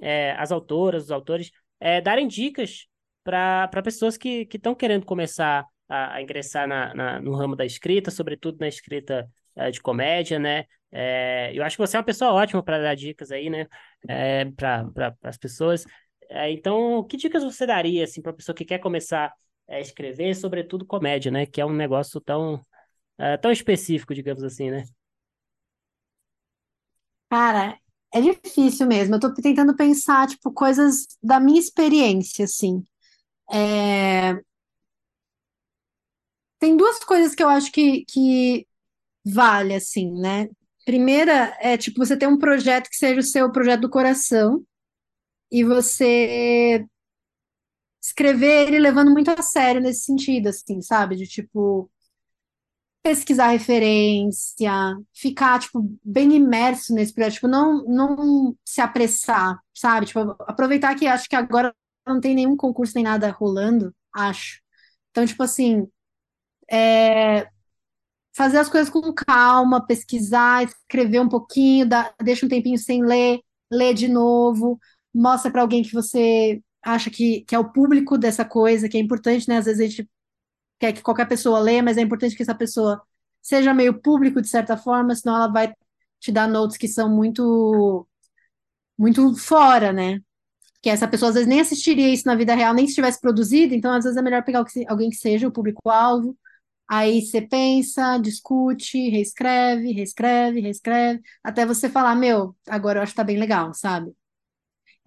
[0.01, 2.87] é, as autoras, os autores é, darem dicas
[3.23, 8.11] para pessoas que estão querendo começar a, a ingressar na, na, no ramo da escrita,
[8.11, 10.65] sobretudo na escrita é, de comédia, né?
[10.91, 13.67] É, eu acho que você é uma pessoa ótima para dar dicas aí, né?
[14.55, 15.85] para pra, as pessoas.
[16.49, 19.33] então, que dicas você daria assim, para a pessoa que quer começar
[19.67, 21.45] a escrever, sobretudo comédia, né?
[21.45, 22.65] Que é um negócio tão,
[23.41, 24.83] tão específico, digamos assim, né?
[27.29, 27.77] Cara,
[28.13, 29.15] é difícil mesmo.
[29.15, 32.83] Eu tô tentando pensar, tipo, coisas da minha experiência, assim.
[33.51, 34.41] É,
[36.59, 38.67] Tem duas coisas que eu acho que, que
[39.25, 40.49] vale, assim, né?
[40.85, 44.63] Primeira é, tipo, você ter um projeto que seja o seu projeto do coração
[45.51, 46.85] e você
[48.01, 51.15] escrever ele levando muito a sério nesse sentido, assim, sabe?
[51.15, 51.89] De, tipo,
[53.07, 54.69] pesquisar referência,
[55.13, 60.07] ficar, tipo, bem imerso nesse projeto, tipo, não, não se apressar, sabe?
[60.07, 61.73] Tipo, aproveitar que acho que agora
[62.05, 64.59] não tem nenhum concurso nem nada rolando, acho.
[65.09, 65.87] Então, tipo assim,
[66.69, 67.47] é,
[68.35, 73.39] fazer as coisas com calma, pesquisar, escrever um pouquinho, dá, deixa um tempinho sem ler,
[73.71, 74.77] lê de novo,
[75.15, 78.99] mostra para alguém que você acha que, que é o público dessa coisa, que é
[78.99, 79.57] importante, né?
[79.59, 80.09] Às vezes a gente
[80.79, 83.01] quer que qualquer pessoa leia, mas é importante que essa pessoa
[83.41, 85.73] seja meio público de certa forma, senão ela vai
[86.19, 88.07] te dar notes que são muito
[88.97, 90.19] muito fora, né?
[90.81, 93.73] Que essa pessoa às vezes nem assistiria isso na vida real, nem se tivesse produzido,
[93.75, 96.37] então às vezes é melhor pegar alguém que seja o público-alvo.
[96.89, 103.17] Aí você pensa, discute, reescreve, reescreve, reescreve, até você falar, meu, agora eu acho que
[103.17, 104.13] tá bem legal, sabe?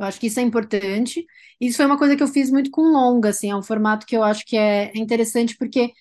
[0.01, 1.26] Eu acho que isso é importante.
[1.61, 4.16] Isso foi uma coisa que eu fiz muito com longa, assim, é um formato que
[4.16, 5.92] eu acho que é interessante, porque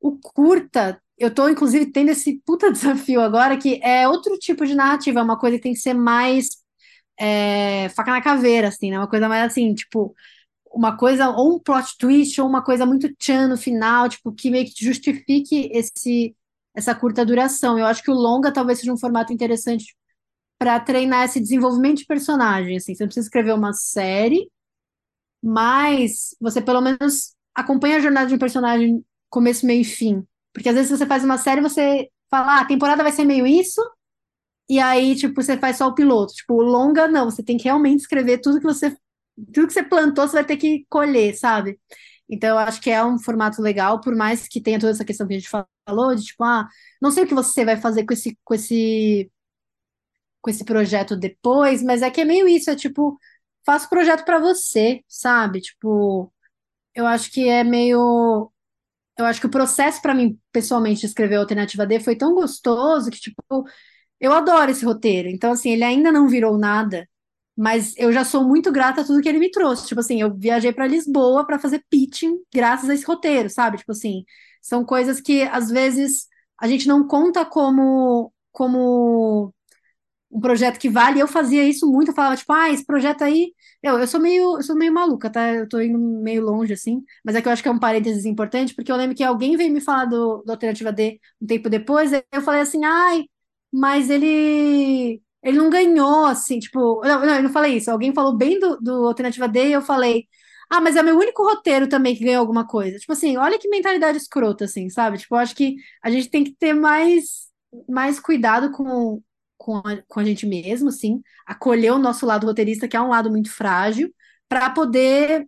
[0.00, 4.74] o curta, eu tô, inclusive, tendo esse puta desafio agora, que é outro tipo de
[4.74, 6.48] narrativa, é uma coisa que tem que ser mais
[7.18, 8.98] é, faca na caveira, assim, né?
[8.98, 10.14] Uma coisa mais assim, tipo,
[10.72, 14.50] uma coisa, ou um plot twist, ou uma coisa muito tchan no final, tipo, que
[14.50, 16.36] meio que justifique esse,
[16.74, 17.78] essa curta duração.
[17.78, 19.94] Eu acho que o longa talvez seja um formato interessante
[20.60, 24.50] para treinar esse desenvolvimento de personagem, assim, você não precisa escrever uma série,
[25.42, 30.22] mas você pelo menos acompanha a jornada de um personagem começo, meio e fim.
[30.52, 33.46] Porque às vezes você faz uma série, você fala, ah, a temporada vai ser meio
[33.46, 33.80] isso,
[34.68, 36.34] e aí, tipo, você faz só o piloto.
[36.34, 38.94] Tipo, longa, não, você tem que realmente escrever tudo que você
[39.54, 41.80] tudo que você plantou, você vai ter que colher, sabe?
[42.28, 45.26] Então, eu acho que é um formato legal, por mais que tenha toda essa questão
[45.26, 45.48] que a gente
[45.86, 46.68] falou, de tipo, ah,
[47.00, 49.30] não sei o que você vai fazer com esse, com esse
[50.40, 53.18] com esse projeto depois, mas é que é meio isso, é tipo,
[53.64, 55.60] faço projeto para você, sabe?
[55.60, 56.32] Tipo,
[56.94, 58.52] eu acho que é meio
[59.18, 62.34] eu acho que o processo para mim, pessoalmente, de escrever a Alternativa D foi tão
[62.34, 63.66] gostoso que, tipo,
[64.20, 65.28] eu adoro esse roteiro.
[65.28, 67.08] Então, assim, ele ainda não virou nada,
[67.56, 69.86] mas eu já sou muito grata a tudo que ele me trouxe.
[69.86, 73.78] Tipo assim, eu viajei para Lisboa para fazer pitching graças a esse roteiro, sabe?
[73.78, 74.24] Tipo assim,
[74.62, 76.26] são coisas que às vezes
[76.60, 79.54] a gente não conta como como
[80.30, 81.20] um projeto que vale.
[81.20, 83.52] Eu fazia isso muito, eu falava, tipo, ah, esse projeto aí.
[83.82, 85.52] Eu, eu sou meio, eu sou meio maluca, tá?
[85.54, 88.24] Eu tô indo meio longe, assim, mas é que eu acho que é um parênteses
[88.26, 91.68] importante, porque eu lembro que alguém veio me falar do, do Alternativa D um tempo
[91.70, 93.24] depois, eu falei assim, ai,
[93.72, 95.22] mas ele.
[95.42, 97.00] Ele não ganhou, assim, tipo.
[97.04, 97.90] Não, não, eu não falei isso.
[97.90, 100.26] Alguém falou bem do, do Alternativa D e eu falei.
[100.68, 102.98] Ah, mas é meu único roteiro também que ganhou alguma coisa.
[102.98, 105.18] Tipo assim, olha que mentalidade escrota, assim, sabe?
[105.18, 107.48] Tipo, eu acho que a gente tem que ter mais,
[107.88, 109.20] mais cuidado com,
[109.60, 113.10] com a, com a gente mesmo, assim, acolher o nosso lado roteirista, que é um
[113.10, 114.10] lado muito frágil,
[114.48, 115.46] para poder,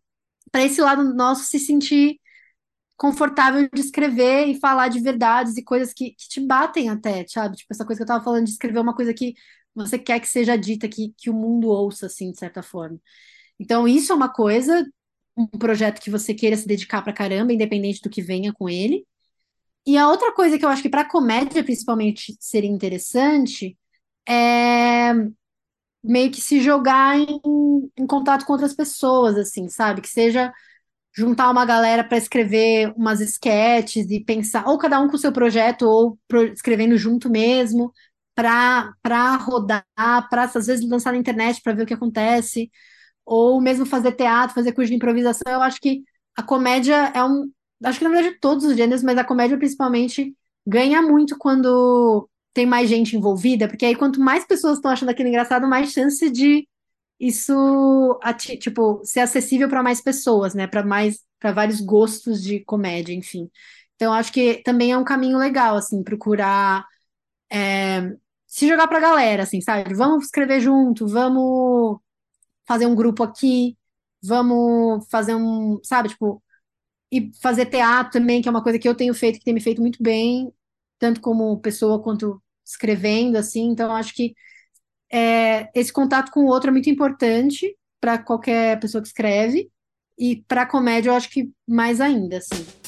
[0.51, 2.21] para esse lado nosso se sentir
[2.95, 7.57] confortável de escrever e falar de verdades e coisas que, que te batem até, sabe?
[7.57, 9.35] Tipo, essa coisa que eu tava falando de escrever uma coisa que
[9.75, 13.01] você quer que seja dita, que, que o mundo ouça, assim, de certa forma.
[13.59, 14.87] Então, isso é uma coisa,
[15.37, 19.07] um projeto que você queira se dedicar pra caramba, independente do que venha com ele.
[19.87, 23.77] E a outra coisa que eu acho que para comédia, principalmente, seria interessante
[24.29, 25.13] é
[26.03, 27.41] meio que se jogar em,
[27.99, 30.01] em contato com outras pessoas, assim, sabe?
[30.01, 30.53] Que seja
[31.15, 35.33] juntar uma galera para escrever umas sketches e pensar, ou cada um com o seu
[35.33, 37.93] projeto, ou pro, escrevendo junto mesmo,
[38.35, 39.85] para rodar,
[40.31, 42.71] para às vezes lançar na internet para ver o que acontece,
[43.25, 45.53] ou mesmo fazer teatro, fazer curso de improvisação.
[45.53, 46.03] Eu acho que
[46.37, 47.51] a comédia é um,
[47.85, 52.67] acho que na verdade todos os gêneros, mas a comédia principalmente ganha muito quando tem
[52.67, 56.69] mais gente envolvida, porque aí quanto mais pessoas estão achando aquilo engraçado, mais chance de
[57.21, 58.19] isso,
[58.61, 60.67] tipo, ser acessível para mais pessoas, né?
[60.67, 63.51] Para mais, para vários gostos de comédia, enfim.
[63.97, 66.85] Então, acho que também é um caminho legal, assim, procurar
[67.51, 68.15] é,
[68.47, 69.95] se jogar pra galera, assim, sabe?
[69.95, 71.99] Vamos escrever junto, vamos
[72.67, 73.77] fazer um grupo aqui,
[74.23, 76.43] vamos fazer um, sabe, tipo,
[77.13, 79.61] e fazer teatro também, que é uma coisa que eu tenho feito, que tem me
[79.61, 80.53] feito muito bem,
[81.03, 83.65] tanto como pessoa quanto escrevendo, assim.
[83.71, 84.37] Então, acho que
[85.13, 89.69] é, esse contato com o outro é muito importante para qualquer pessoa que escreve,
[90.17, 92.82] e para comédia eu acho que mais ainda, assim.